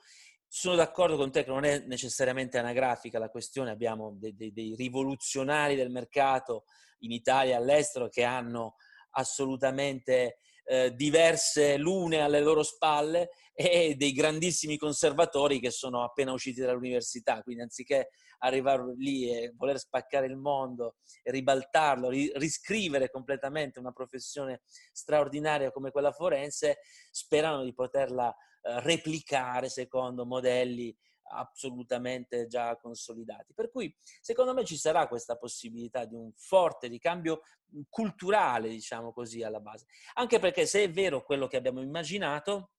Sono 0.47 0.77
d'accordo 0.77 1.17
con 1.17 1.31
te 1.31 1.45
che 1.45 1.51
non 1.51 1.65
è 1.65 1.79
necessariamente 1.81 2.59
anagrafica 2.59 3.19
la 3.19 3.31
questione, 3.31 3.71
abbiamo 3.71 4.13
dei, 4.19 4.35
dei, 4.35 4.53
dei 4.53 4.75
rivoluzionari 4.77 5.77
del 5.77 5.91
mercato 5.91 6.65
in 6.99 7.11
Italia 7.11 7.55
e 7.55 7.57
all'estero 7.57 8.09
che 8.09 8.23
hanno 8.23 8.77
assolutamente 9.11 10.39
eh, 10.73 10.95
diverse 10.95 11.77
lune 11.77 12.21
alle 12.23 12.41
loro 12.41 12.63
spalle 12.63 13.29
e 13.53 13.95
dei 13.95 14.13
grandissimi 14.13 14.79
conservatori 14.79 15.61
che 15.61 15.71
sono 15.71 16.03
appena 16.03 16.33
usciti 16.33 16.63
dall'università, 16.63 17.43
quindi 17.43 17.61
anziché 17.61 18.09
arrivare 18.39 18.95
lì 18.97 19.29
e 19.29 19.53
voler 19.55 19.79
spaccare 19.79 20.25
il 20.27 20.37
mondo 20.37 20.97
ribaltarlo, 21.25 22.09
riscrivere 22.09 23.11
completamente 23.11 23.79
una 23.81 23.93
professione 23.93 24.63
straordinaria 24.93 25.71
come 25.71 25.91
quella 25.91 26.11
forense, 26.11 26.79
sperano 27.11 27.65
di 27.65 27.75
poterla 27.75 28.35
eh, 28.35 28.81
replicare 28.81 29.69
secondo 29.69 30.25
modelli 30.25 30.97
assolutamente 31.33 32.47
già 32.47 32.77
consolidati. 32.77 33.53
Per 33.55 33.71
cui 33.71 33.95
secondo 34.21 34.55
me 34.55 34.65
ci 34.65 34.77
sarà 34.77 35.09
questa 35.09 35.37
possibilità 35.37 36.05
di 36.05 36.15
un 36.15 36.33
forte 36.35 36.87
ricambio 36.87 37.43
culturale, 37.89 38.69
diciamo 38.69 39.13
così, 39.13 39.43
alla 39.43 39.61
base. 39.61 39.87
Anche 40.15 40.39
perché 40.39 40.67
se 40.67 40.85
è 40.85 40.91
vero 40.91 41.23
quello 41.23 41.47
che 41.47 41.57
abbiamo 41.57 41.81
immaginato, 41.81 42.73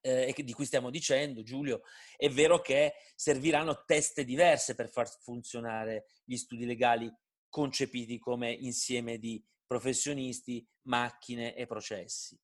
eh, 0.00 0.34
di 0.36 0.52
cui 0.52 0.66
stiamo 0.66 0.90
dicendo, 0.90 1.42
Giulio, 1.42 1.82
è 2.16 2.28
vero 2.28 2.60
che 2.60 2.94
serviranno 3.14 3.84
teste 3.86 4.24
diverse 4.24 4.74
per 4.74 4.90
far 4.90 5.08
funzionare 5.08 6.06
gli 6.24 6.36
studi 6.36 6.66
legali 6.66 7.10
concepiti 7.48 8.18
come 8.18 8.52
insieme 8.52 9.18
di 9.18 9.42
professionisti, 9.66 10.66
macchine 10.82 11.54
e 11.54 11.66
processi. 11.66 12.38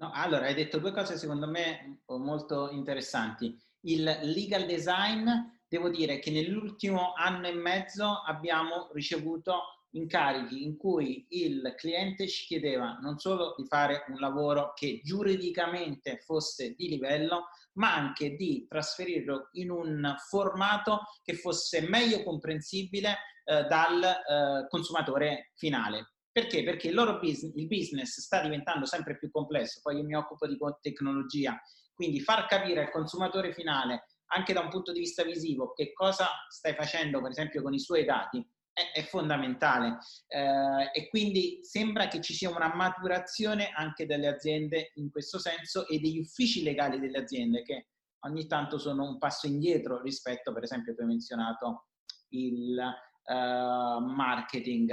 No, 0.00 0.10
allora, 0.12 0.46
hai 0.46 0.54
detto 0.54 0.78
due 0.78 0.92
cose 0.92 1.16
secondo 1.16 1.46
me 1.46 2.02
molto 2.06 2.70
interessanti. 2.70 3.56
Il 3.82 4.02
legal 4.02 4.66
design, 4.66 5.28
devo 5.66 5.88
dire 5.88 6.18
che 6.18 6.30
nell'ultimo 6.30 7.12
anno 7.14 7.46
e 7.46 7.52
mezzo 7.52 8.22
abbiamo 8.26 8.90
ricevuto 8.92 9.62
incarichi 9.92 10.62
in 10.62 10.76
cui 10.76 11.26
il 11.30 11.74
cliente 11.76 12.28
ci 12.28 12.44
chiedeva 12.46 12.98
non 13.00 13.18
solo 13.18 13.54
di 13.56 13.66
fare 13.66 14.04
un 14.08 14.18
lavoro 14.18 14.72
che 14.74 15.00
giuridicamente 15.02 16.18
fosse 16.18 16.74
di 16.74 16.88
livello, 16.88 17.48
ma 17.74 17.94
anche 17.94 18.36
di 18.36 18.66
trasferirlo 18.68 19.48
in 19.52 19.70
un 19.70 20.14
formato 20.28 21.00
che 21.22 21.34
fosse 21.34 21.80
meglio 21.88 22.22
comprensibile 22.22 23.16
eh, 23.44 23.64
dal 23.64 24.02
eh, 24.02 24.66
consumatore 24.68 25.52
finale. 25.54 26.14
Perché? 26.32 26.62
Perché 26.62 26.88
il 26.88 27.18
business, 27.20 27.52
il 27.56 27.66
business 27.66 28.20
sta 28.20 28.40
diventando 28.40 28.86
sempre 28.86 29.18
più 29.18 29.30
complesso, 29.30 29.80
poi 29.82 29.96
io 29.96 30.04
mi 30.04 30.14
occupo 30.14 30.46
di 30.46 30.56
tecnologia, 30.80 31.60
quindi 32.00 32.20
far 32.20 32.46
capire 32.46 32.80
al 32.80 32.90
consumatore 32.90 33.52
finale 33.52 34.06
anche 34.32 34.54
da 34.54 34.60
un 34.60 34.70
punto 34.70 34.90
di 34.90 35.00
vista 35.00 35.22
visivo 35.22 35.74
che 35.74 35.92
cosa 35.92 36.28
stai 36.48 36.74
facendo 36.74 37.20
per 37.20 37.32
esempio 37.32 37.60
con 37.60 37.74
i 37.74 37.78
suoi 37.78 38.06
dati 38.06 38.42
è, 38.72 38.92
è 38.98 39.02
fondamentale 39.02 39.98
eh, 40.28 40.90
e 40.94 41.08
quindi 41.10 41.58
sembra 41.60 42.08
che 42.08 42.22
ci 42.22 42.32
sia 42.32 42.48
una 42.48 42.74
maturazione 42.74 43.70
anche 43.74 44.06
delle 44.06 44.28
aziende 44.28 44.92
in 44.94 45.10
questo 45.10 45.38
senso 45.38 45.86
e 45.86 45.98
degli 45.98 46.18
uffici 46.18 46.62
legali 46.62 46.98
delle 46.98 47.18
aziende 47.18 47.62
che 47.62 47.88
ogni 48.20 48.46
tanto 48.46 48.78
sono 48.78 49.04
un 49.04 49.18
passo 49.18 49.46
indietro 49.46 50.00
rispetto, 50.00 50.52
per 50.52 50.62
esempio, 50.62 50.94
tu 50.94 51.02
hai 51.02 51.06
menzionato 51.06 51.88
il 52.30 52.78
uh, 52.78 54.04
marketing. 54.04 54.92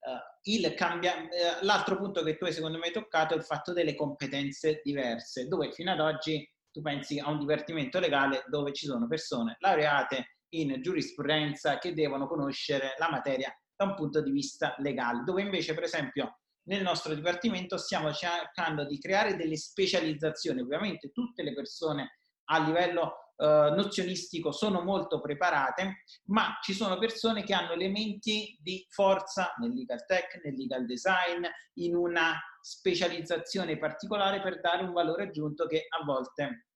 Uh, 0.00 0.74
cambia, 0.74 1.16
uh, 1.16 1.64
l'altro 1.64 1.96
punto 1.96 2.22
che 2.22 2.36
tu 2.36 2.44
hai 2.44 2.52
secondo 2.52 2.78
me 2.78 2.86
hai 2.86 2.92
toccato 2.92 3.34
è 3.34 3.36
il 3.36 3.44
fatto 3.44 3.72
delle 3.72 3.94
competenze 3.94 4.80
diverse, 4.82 5.48
dove 5.48 5.72
fino 5.72 5.90
ad 5.90 6.00
oggi 6.00 6.48
tu 6.70 6.80
pensi 6.80 7.18
a 7.18 7.28
un 7.28 7.38
dipartimento 7.38 7.98
legale 7.98 8.44
dove 8.48 8.72
ci 8.72 8.86
sono 8.86 9.06
persone 9.06 9.56
laureate 9.58 10.38
in 10.50 10.80
giurisprudenza 10.80 11.78
che 11.78 11.92
devono 11.94 12.26
conoscere 12.26 12.94
la 12.98 13.10
materia 13.10 13.52
da 13.76 13.84
un 13.84 13.94
punto 13.94 14.20
di 14.22 14.30
vista 14.30 14.74
legale, 14.78 15.22
dove 15.24 15.42
invece 15.42 15.74
per 15.74 15.84
esempio 15.84 16.40
nel 16.68 16.82
nostro 16.82 17.14
dipartimento 17.14 17.76
stiamo 17.78 18.12
cercando 18.12 18.84
di 18.84 18.98
creare 18.98 19.36
delle 19.36 19.56
specializzazioni, 19.56 20.60
ovviamente 20.60 21.10
tutte 21.10 21.42
le 21.42 21.54
persone 21.54 22.18
a 22.50 22.64
livello 22.64 23.27
eh, 23.40 23.72
nozionistico 23.72 24.50
sono 24.50 24.82
molto 24.82 25.20
preparate, 25.20 26.02
ma 26.24 26.58
ci 26.60 26.72
sono 26.72 26.98
persone 26.98 27.44
che 27.44 27.54
hanno 27.54 27.70
elementi 27.70 28.58
di 28.60 28.84
forza 28.88 29.54
nel 29.58 29.72
legal 29.72 30.04
tech, 30.06 30.40
nel 30.42 30.56
legal 30.56 30.84
design, 30.86 31.44
in 31.74 31.94
una 31.94 32.36
specializzazione 32.60 33.78
particolare 33.78 34.42
per 34.42 34.60
dare 34.60 34.82
un 34.82 34.92
valore 34.92 35.24
aggiunto 35.24 35.66
che 35.66 35.86
a 35.88 36.04
volte, 36.04 36.66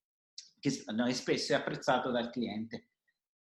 che 0.60 0.84
no, 0.92 1.10
spesso 1.12 1.52
è 1.52 1.56
apprezzato 1.56 2.12
dal 2.12 2.30
cliente. 2.30 2.90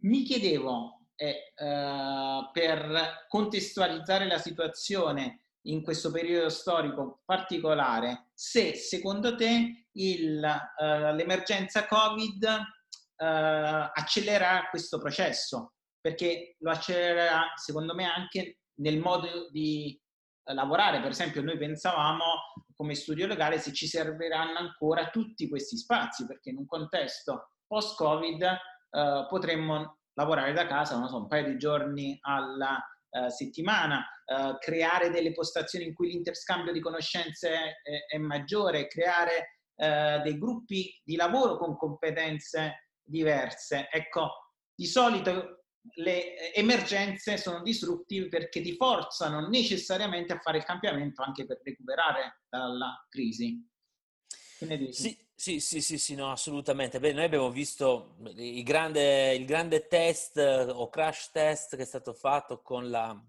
Mi 0.04 0.24
chiedevo, 0.24 1.08
eh, 1.16 1.52
eh, 1.54 2.50
per 2.54 3.26
contestualizzare 3.28 4.26
la 4.26 4.40
situazione 4.40 5.48
in 5.66 5.84
questo 5.84 6.12
periodo 6.12 6.48
storico 6.48 7.22
particolare, 7.26 8.30
se 8.34 8.74
secondo 8.76 9.36
te 9.36 9.88
il, 9.92 10.44
eh, 10.44 11.14
l'emergenza 11.14 11.86
Covid 11.86 12.80
eh, 13.22 13.92
accelererà 13.94 14.68
questo 14.70 14.98
processo, 14.98 15.74
perché 16.00 16.56
lo 16.60 16.72
accelererà 16.72 17.52
secondo 17.56 17.94
me 17.94 18.06
anche 18.06 18.62
nel 18.80 19.00
modo 19.00 19.50
di 19.52 20.00
lavorare. 20.46 21.02
Per 21.02 21.12
esempio, 21.12 21.44
noi 21.44 21.58
pensavamo 21.58 22.26
come 22.76 22.96
studio 22.96 23.28
legale 23.28 23.60
se 23.60 23.74
ci 23.74 23.86
serviranno 23.86 24.58
ancora 24.58 25.10
tutti 25.10 25.48
questi 25.48 25.78
spazi, 25.78 26.26
perché 26.26 26.50
in 26.50 26.58
un 26.58 26.66
contesto 26.66 27.52
post-Covid 27.68 28.42
eh, 28.42 29.26
potremmo 29.30 30.00
lavorare 30.14 30.54
da 30.54 30.66
casa, 30.66 31.06
so, 31.08 31.18
un 31.18 31.28
paio 31.28 31.46
di 31.46 31.58
giorni 31.58 32.18
alla 32.22 32.78
uh, 33.12 33.30
settimana, 33.30 34.06
uh, 34.26 34.58
creare 34.58 35.10
delle 35.10 35.32
postazioni 35.32 35.86
in 35.86 35.94
cui 35.94 36.10
l'interscambio 36.10 36.74
di 36.74 36.82
conoscenze 36.82 37.50
è, 37.82 38.06
è 38.10 38.18
maggiore, 38.18 38.88
creare 38.88 39.62
uh, 39.76 40.22
dei 40.22 40.38
gruppi 40.38 40.94
di 41.02 41.16
lavoro 41.16 41.58
con 41.58 41.78
competenze 41.78 42.81
diverse. 43.04 43.88
Ecco, 43.92 44.54
di 44.74 44.86
solito 44.86 45.66
le 45.96 46.54
emergenze 46.54 47.38
sono 47.38 47.62
disruttive 47.62 48.28
perché 48.28 48.62
ti 48.62 48.76
forzano 48.76 49.48
necessariamente 49.48 50.34
a 50.34 50.40
fare 50.40 50.60
il 50.60 50.64
cambiamento 50.64 51.24
anche 51.24 51.46
per 51.46 51.60
recuperare 51.64 52.44
dalla 52.50 53.06
crisi. 53.10 53.68
Sì, 54.92 55.18
sì, 55.34 55.60
sì, 55.60 55.82
sì, 55.82 55.98
sì, 55.98 56.14
no, 56.14 56.32
assolutamente. 56.32 57.00
Beh, 57.00 57.14
noi 57.14 57.24
abbiamo 57.24 57.50
visto 57.50 58.18
il 58.36 58.64
grande, 58.64 59.34
il 59.34 59.46
grande 59.46 59.88
test 59.88 60.38
o 60.38 60.88
crash 60.90 61.32
test 61.32 61.76
che 61.76 61.82
è 61.82 61.86
stato 61.86 62.14
fatto 62.14 62.62
con 62.62 62.90
la 62.92 63.20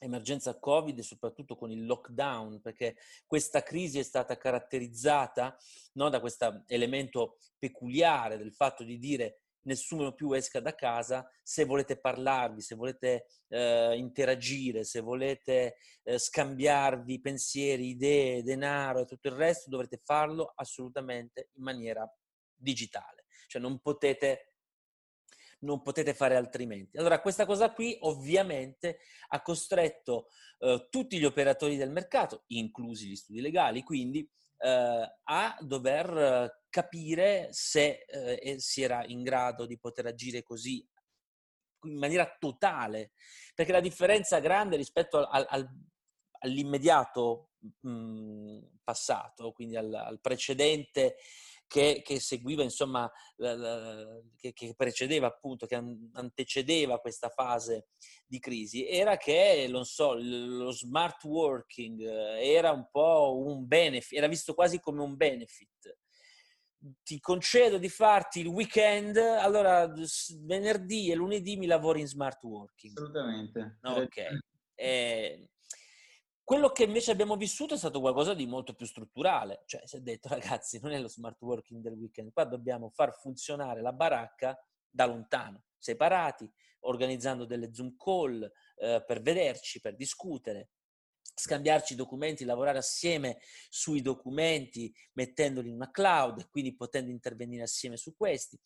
emergenza 0.00 0.58
Covid 0.58 0.98
e 0.98 1.02
soprattutto 1.02 1.56
con 1.56 1.70
il 1.70 1.86
lockdown, 1.86 2.60
perché 2.60 2.96
questa 3.26 3.62
crisi 3.62 3.98
è 3.98 4.02
stata 4.02 4.36
caratterizzata 4.36 5.56
no, 5.94 6.08
da 6.08 6.20
questo 6.20 6.64
elemento 6.66 7.38
peculiare 7.58 8.36
del 8.36 8.52
fatto 8.52 8.84
di 8.84 8.98
dire 8.98 9.40
nessuno 9.64 10.12
più 10.12 10.32
esca 10.32 10.60
da 10.60 10.74
casa, 10.74 11.28
se 11.42 11.64
volete 11.64 11.98
parlarvi, 11.98 12.60
se 12.60 12.74
volete 12.74 13.26
eh, 13.48 13.96
interagire, 13.96 14.84
se 14.84 15.00
volete 15.00 15.76
eh, 16.02 16.18
scambiarvi 16.18 17.20
pensieri, 17.20 17.88
idee, 17.88 18.42
denaro 18.42 19.00
e 19.00 19.04
tutto 19.06 19.28
il 19.28 19.34
resto, 19.34 19.70
dovrete 19.70 20.00
farlo 20.02 20.52
assolutamente 20.54 21.50
in 21.54 21.62
maniera 21.62 22.06
digitale. 22.54 23.24
Cioè 23.46 23.60
non 23.60 23.78
potete 23.80 24.53
non 25.64 25.82
potete 25.82 26.14
fare 26.14 26.36
altrimenti. 26.36 26.96
Allora, 26.96 27.20
questa 27.20 27.46
cosa 27.46 27.72
qui 27.72 27.96
ovviamente 28.00 28.98
ha 29.28 29.42
costretto 29.42 30.28
eh, 30.60 30.88
tutti 30.90 31.18
gli 31.18 31.24
operatori 31.24 31.76
del 31.76 31.90
mercato, 31.90 32.44
inclusi 32.48 33.08
gli 33.08 33.16
studi 33.16 33.40
legali, 33.40 33.82
quindi 33.82 34.28
eh, 34.58 35.14
a 35.22 35.56
dover 35.60 36.62
capire 36.68 37.48
se 37.50 38.04
eh, 38.06 38.58
si 38.58 38.82
era 38.82 39.04
in 39.06 39.22
grado 39.22 39.66
di 39.66 39.78
poter 39.78 40.06
agire 40.06 40.42
così 40.42 40.86
in 41.84 41.98
maniera 41.98 42.36
totale, 42.38 43.12
perché 43.54 43.72
la 43.72 43.80
differenza 43.80 44.38
grande 44.40 44.76
rispetto 44.76 45.26
al, 45.26 45.46
al, 45.48 45.68
all'immediato 46.40 47.50
mh, 47.80 48.58
passato, 48.82 49.52
quindi 49.52 49.76
al, 49.76 49.92
al 49.92 50.20
precedente 50.20 51.16
che, 51.74 52.02
che, 52.04 52.20
seguiva, 52.20 52.62
insomma, 52.62 53.10
la, 53.38 53.56
la, 53.56 54.20
che, 54.36 54.52
che, 54.52 54.74
precedeva 54.76 55.26
appunto, 55.26 55.66
che 55.66 55.74
antecedeva 55.74 57.00
questa 57.00 57.30
fase 57.30 57.88
di 58.24 58.38
crisi, 58.38 58.86
era 58.86 59.16
che, 59.16 59.66
non 59.68 59.84
so, 59.84 60.14
lo 60.14 60.70
smart 60.70 61.24
working 61.24 62.00
eh, 62.00 62.48
era 62.48 62.70
un 62.70 62.86
po' 62.92 63.42
un 63.44 63.66
benefit, 63.66 64.16
era 64.16 64.28
visto 64.28 64.54
quasi 64.54 64.78
come 64.78 65.02
un 65.02 65.16
benefit 65.16 65.98
ti 67.02 67.18
concedo 67.18 67.78
di 67.78 67.88
farti 67.88 68.40
il 68.40 68.46
weekend, 68.46 69.16
allora 69.16 69.90
venerdì 70.42 71.10
e 71.10 71.14
lunedì 71.14 71.56
mi 71.56 71.64
lavori 71.64 72.00
in 72.00 72.06
smart 72.06 72.42
working. 72.44 72.92
Assolutamente. 72.94 73.78
Ok. 73.80 74.22
Eh, 74.74 75.48
quello 76.44 76.68
che 76.70 76.84
invece 76.84 77.10
abbiamo 77.10 77.36
vissuto 77.36 77.72
è 77.74 77.78
stato 77.78 78.00
qualcosa 78.00 78.34
di 78.34 78.46
molto 78.46 78.74
più 78.74 78.84
strutturale, 78.84 79.62
cioè 79.64 79.80
si 79.86 79.96
è 79.96 80.00
detto 80.00 80.28
ragazzi 80.36 80.78
non 80.80 80.92
è 80.92 81.00
lo 81.00 81.08
smart 81.08 81.40
working 81.40 81.80
del 81.80 81.94
weekend, 81.94 82.32
qua 82.32 82.44
dobbiamo 82.44 82.90
far 82.90 83.18
funzionare 83.18 83.80
la 83.80 83.92
baracca 83.92 84.56
da 84.88 85.06
lontano, 85.06 85.64
separati, 85.78 86.48
organizzando 86.80 87.46
delle 87.46 87.72
Zoom 87.72 87.96
call 87.96 88.42
eh, 88.76 89.02
per 89.04 89.22
vederci, 89.22 89.80
per 89.80 89.96
discutere, 89.96 90.68
scambiarci 91.34 91.94
documenti, 91.94 92.44
lavorare 92.44 92.78
assieme 92.78 93.38
sui 93.70 94.02
documenti, 94.02 94.94
mettendoli 95.14 95.68
in 95.68 95.74
una 95.74 95.90
cloud 95.90 96.40
e 96.40 96.48
quindi 96.50 96.76
potendo 96.76 97.10
intervenire 97.10 97.62
assieme 97.62 97.96
su 97.96 98.14
questi. 98.14 98.60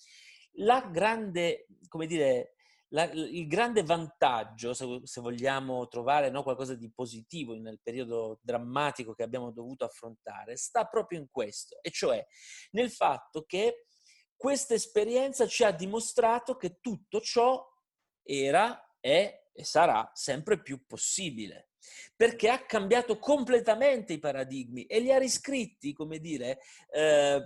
La 0.61 0.83
grande, 0.93 1.67
come 1.87 2.07
dire, 2.07 2.57
la, 2.88 3.05
il 3.05 3.46
grande 3.46 3.83
vantaggio, 3.83 4.74
se, 4.74 5.01
se 5.05 5.20
vogliamo 5.20 5.88
trovare 5.88 6.31
no, 6.31 6.42
qualcosa 6.42 6.74
di 6.74 6.90
positivo 6.90 7.55
nel 7.55 7.81
periodo 7.83 8.38
drammatico 8.42 9.14
che 9.14 9.22
abbiamo 9.22 9.51
dovuto 9.51 9.85
affrontare, 9.85 10.57
sta 10.57 10.87
proprio 10.87 11.18
in 11.18 11.29
questo, 11.31 11.79
e 11.83 11.90
cioè 11.90 12.24
nel 12.72 12.90
fatto 12.90 13.44
che 13.44 13.85
questa 14.37 14.74
esperienza 14.74 15.46
ci 15.46 15.64
ha 15.64 15.72
dimostrato 15.72 16.57
che 16.57 16.79
tutto 16.81 17.20
ciò 17.20 17.62
era, 18.22 18.94
è 19.01 19.46
e 19.53 19.64
sarà 19.64 20.09
sempre 20.14 20.62
più 20.62 20.87
possibile 20.87 21.70
perché 22.14 22.48
ha 22.48 22.64
cambiato 22.64 23.18
completamente 23.18 24.12
i 24.12 24.18
paradigmi 24.18 24.85
e 24.85 25.01
li 25.01 25.12
ha 25.12 25.18
riscritti, 25.18 25.92
come 25.92 26.18
dire, 26.18 26.61
eh, 26.90 27.40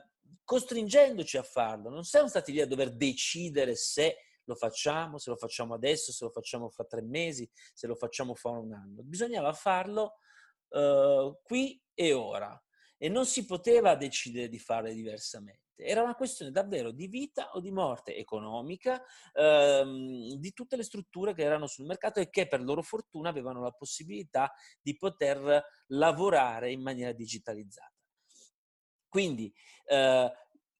costringendoci 0.45 1.37
a 1.37 1.43
farlo. 1.43 1.91
Non 1.91 2.05
siamo 2.05 2.29
stati 2.29 2.53
lì 2.53 2.61
a 2.61 2.67
dover 2.67 2.95
decidere 2.95 3.77
se 3.77 4.17
lo 4.45 4.55
facciamo, 4.55 5.19
se 5.19 5.31
lo 5.31 5.37
facciamo 5.37 5.75
adesso, 5.75 6.13
se 6.13 6.25
lo 6.25 6.31
facciamo 6.31 6.69
fra 6.69 6.85
tre 6.85 7.03
mesi, 7.03 7.49
se 7.73 7.87
lo 7.87 7.95
facciamo 7.95 8.35
fra 8.35 8.51
un 8.51 8.73
anno. 8.73 9.03
Bisognava 9.03 9.53
farlo 9.53 10.17
eh, 10.71 11.39
qui 11.43 11.81
e 11.95 12.13
ora 12.13 12.61
e 12.97 13.09
non 13.09 13.27
si 13.27 13.45
poteva 13.45 13.97
decidere 13.97 14.49
di 14.49 14.59
fare 14.59 14.95
diversamente. 14.95 15.61
Era 15.75 16.03
una 16.03 16.15
questione 16.15 16.53
davvero 16.53 16.93
di 16.93 17.09
vita 17.09 17.51
o 17.53 17.61
di 17.61 17.73
morte 17.73 18.15
economica 18.15 19.03
ehm, 19.33 20.35
di 20.35 20.53
tutte 20.53 20.77
le 20.77 20.85
strutture 20.85 21.35
che 21.35 21.43
erano 21.43 21.67
sul 21.67 21.87
mercato 21.87 22.21
e 22.21 22.31
che 22.31 22.47
per 22.47 22.63
loro 22.63 22.83
fortuna 22.83 23.31
avevano 23.31 23.61
la 23.61 23.73
possibilità 23.73 24.53
di 24.81 24.97
poter 24.97 25.65
lavorare 25.89 26.71
in 26.71 26.83
maniera 26.83 27.11
digitalizzata. 27.11 27.93
Quindi 29.09 29.53
eh, 29.87 30.33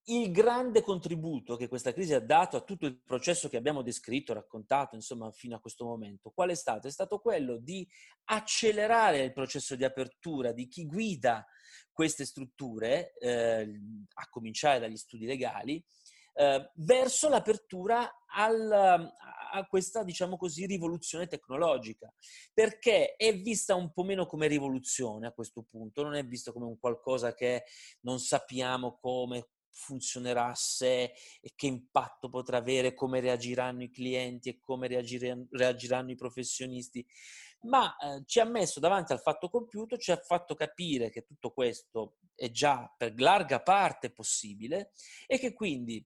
il 0.07 0.33
grande 0.33 0.83
contributo 0.83 1.57
che 1.57 1.69
questa 1.69 1.93
crisi 1.93 2.13
ha 2.13 2.21
dato 2.21 2.57
a 2.57 2.63
tutto 2.63 2.87
il 2.87 3.01
processo 3.01 3.49
che 3.49 3.57
abbiamo 3.57 3.83
descritto, 3.83 4.33
raccontato, 4.33 4.97
insomma, 4.97 5.31
fino 5.31 5.55
a 5.55 5.61
questo 5.61 5.85
momento, 5.85 6.31
qual 6.31 6.51
è 6.51 6.55
stato? 6.55 6.89
È 6.89 6.91
stato 6.91 7.19
quello 7.21 7.57
di 7.59 7.89
accelerare 8.25 9.23
il 9.23 9.33
processo 9.33 9.77
di 9.77 9.85
apertura 9.85 10.53
di 10.53 10.67
chi 10.67 10.87
guida 10.87 11.47
queste 11.93 12.25
strutture, 12.25 13.15
eh, 13.19 13.81
a 14.15 14.29
cominciare 14.29 14.81
dagli 14.81 14.97
studi 14.97 15.27
legali, 15.27 15.85
eh, 16.35 16.71
verso 16.75 17.29
l'apertura 17.29 18.25
al, 18.27 18.73
a 18.73 19.67
questa, 19.67 20.03
diciamo 20.03 20.37
così, 20.37 20.67
rivoluzione 20.67 21.27
tecnologica, 21.27 22.13
perché 22.53 23.15
è 23.15 23.37
vista 23.39 23.75
un 23.75 23.93
po' 23.93 24.03
meno 24.03 24.27
come 24.27 24.47
rivoluzione 24.47 25.27
a 25.27 25.33
questo 25.33 25.63
punto, 25.63 26.03
non 26.03 26.15
è 26.15 26.27
vista 26.27 26.53
come 26.53 26.65
un 26.65 26.79
qualcosa 26.79 27.35
che 27.35 27.65
non 28.01 28.19
sappiamo 28.19 28.99
come 28.99 29.49
funzionerà 29.73 30.53
se 30.55 31.13
e 31.41 31.53
che 31.55 31.67
impatto 31.67 32.29
potrà 32.29 32.59
avere, 32.59 32.95
come 32.95 33.21
reagiranno 33.21 33.83
i 33.83 33.91
clienti 33.91 34.51
e 34.51 34.59
come 34.59 34.87
reagiranno, 34.89 35.47
reagiranno 35.51 36.11
i 36.11 36.17
professionisti, 36.17 37.05
ma 37.63 37.97
eh, 37.97 38.23
ci 38.27 38.41
ha 38.41 38.45
messo 38.45 38.81
davanti 38.81 39.13
al 39.13 39.21
fatto 39.21 39.49
compiuto, 39.49 39.97
ci 39.97 40.11
ha 40.11 40.17
fatto 40.17 40.55
capire 40.55 41.11
che 41.11 41.25
tutto 41.25 41.53
questo 41.53 42.17
è 42.35 42.51
già 42.51 42.93
per 42.97 43.19
larga 43.21 43.61
parte 43.61 44.11
possibile 44.11 44.93
e 45.27 45.39
che 45.39 45.53
quindi 45.53 46.05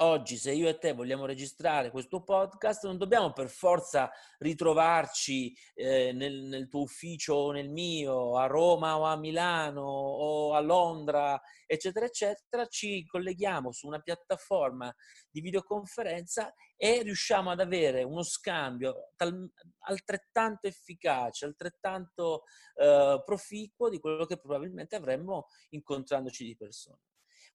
oggi 0.00 0.36
se 0.36 0.52
io 0.52 0.68
e 0.68 0.78
te 0.78 0.92
vogliamo 0.92 1.26
registrare 1.26 1.90
questo 1.90 2.22
podcast 2.22 2.84
non 2.84 2.98
dobbiamo 2.98 3.32
per 3.32 3.48
forza 3.48 4.10
ritrovarci 4.38 5.52
eh, 5.74 6.12
nel, 6.12 6.42
nel, 6.42 6.68
tuo 6.68 6.82
ufficio 6.82 7.34
o 7.34 7.50
nel 7.50 7.68
mio, 7.68 8.36
a 8.36 8.46
Roma 8.46 8.96
o 8.98 9.04
a 9.04 9.16
Milano 9.16 9.82
o 9.82 10.54
a 10.54 10.60
Londra, 10.60 11.40
eccetera, 11.66 12.06
eccetera, 12.06 12.66
ci 12.66 13.04
colleghiamo 13.06 13.72
su 13.72 13.88
una 13.88 13.98
piattaforma 13.98 14.94
di 15.28 15.40
videoconferenza 15.40 16.54
e 16.76 17.02
riusciamo 17.02 17.50
ad 17.50 17.60
avere 17.60 18.04
uno 18.04 18.22
scambio 18.22 19.10
tal, 19.16 19.50
altrettanto 19.80 20.68
efficace, 20.68 21.44
altrettanto 21.44 22.44
eh, 22.76 23.20
proficuo 23.24 23.88
di 23.88 23.98
quello 23.98 24.26
che 24.26 24.38
probabilmente 24.38 24.94
avremmo 24.94 25.46
incontrandoci 25.70 26.44
di 26.44 26.56
persona. 26.56 26.98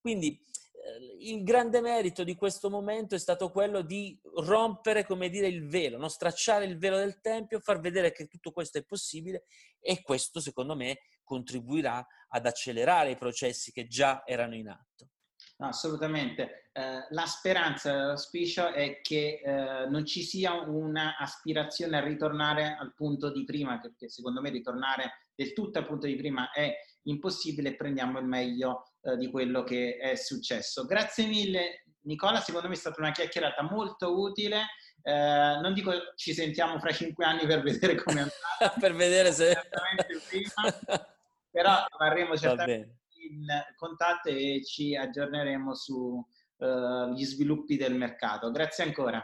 Quindi 0.02 0.46
il 1.20 1.44
grande 1.44 1.82
merito 1.82 2.24
di 2.24 2.36
questo 2.36 2.70
momento 2.70 3.16
è 3.16 3.20
stato 3.20 3.50
quello 3.52 3.82
di 3.82 4.20
rompere, 4.36 5.06
come 5.06 5.30
dire, 5.30 5.48
il 5.48 5.68
velo, 5.68 5.98
no? 5.98 6.08
stracciare 6.08 6.66
il 6.66 6.78
velo 6.78 6.98
del 6.98 7.22
Tempio, 7.22 7.60
far 7.60 7.80
vedere 7.80 8.12
che 8.12 8.28
tutto 8.28 8.52
questo 8.52 8.78
è 8.78 8.84
possibile 8.84 9.46
e 9.80 10.02
questo, 10.02 10.40
secondo 10.40 10.76
me, 10.76 11.00
contribuirà 11.24 12.06
ad 12.30 12.46
accelerare 12.46 13.12
i 13.12 13.18
processi 13.18 13.72
che 13.72 13.88
già 13.88 14.24
erano 14.26 14.56
in 14.56 14.70
atto. 14.70 15.10
No, 15.58 15.68
assolutamente. 15.68 16.70
Eh, 16.74 17.06
la 17.10 17.26
speranza, 17.26 17.94
l'auspicio 17.94 18.74
è 18.74 19.00
che 19.02 19.42
eh, 19.44 19.88
non 19.88 20.06
ci 20.06 20.24
sia 20.24 20.54
un'aspirazione 20.54 21.98
a 21.98 22.04
ritornare 22.04 22.76
al 22.78 22.94
punto 22.96 23.32
di 23.32 23.46
prima, 23.46 23.80
perché 23.80 24.10
secondo 24.10 24.42
me 24.42 24.50
ritornare 24.50 25.28
del 25.36 25.54
tutto 25.54 25.80
al 25.80 25.86
punto 25.86 26.08
di 26.08 26.16
prima 26.16 26.52
è 26.52 26.76
impossibile 27.04 27.70
e 27.70 27.76
prendiamo 27.76 28.20
il 28.20 28.26
meglio 28.26 28.93
eh, 29.04 29.18
di 29.18 29.30
quello 29.30 29.64
che 29.64 29.98
è 29.98 30.16
successo. 30.16 30.86
Grazie 30.86 31.26
mille 31.26 31.84
Nicola, 32.04 32.40
secondo 32.40 32.68
me 32.68 32.74
è 32.74 32.78
stata 32.78 33.00
una 33.00 33.12
chiacchierata 33.12 33.64
molto 33.64 34.20
utile. 34.20 34.62
Eh, 35.02 35.60
non 35.62 35.74
dico 35.74 35.92
ci 36.16 36.34
sentiamo 36.34 36.80
fra 36.80 36.92
cinque 36.92 37.26
anni 37.26 37.46
per 37.46 37.62
vedere 37.62 37.96
come 38.02 38.20
è 38.20 38.24
andata, 38.24 38.80
per 38.80 38.94
vedere 38.94 39.32
se... 39.34 39.54
prima, 40.30 41.06
però 41.52 41.86
rimarremo 41.90 42.38
certamente 42.38 43.02
in 43.30 43.46
contatto 43.76 44.30
e 44.30 44.62
ci 44.64 44.96
aggiorneremo 44.96 45.74
sugli 45.76 46.24
uh, 46.58 47.16
sviluppi 47.18 47.78
del 47.78 47.96
mercato. 47.96 48.52
Grazie 48.52 48.86
ancora. 48.86 49.22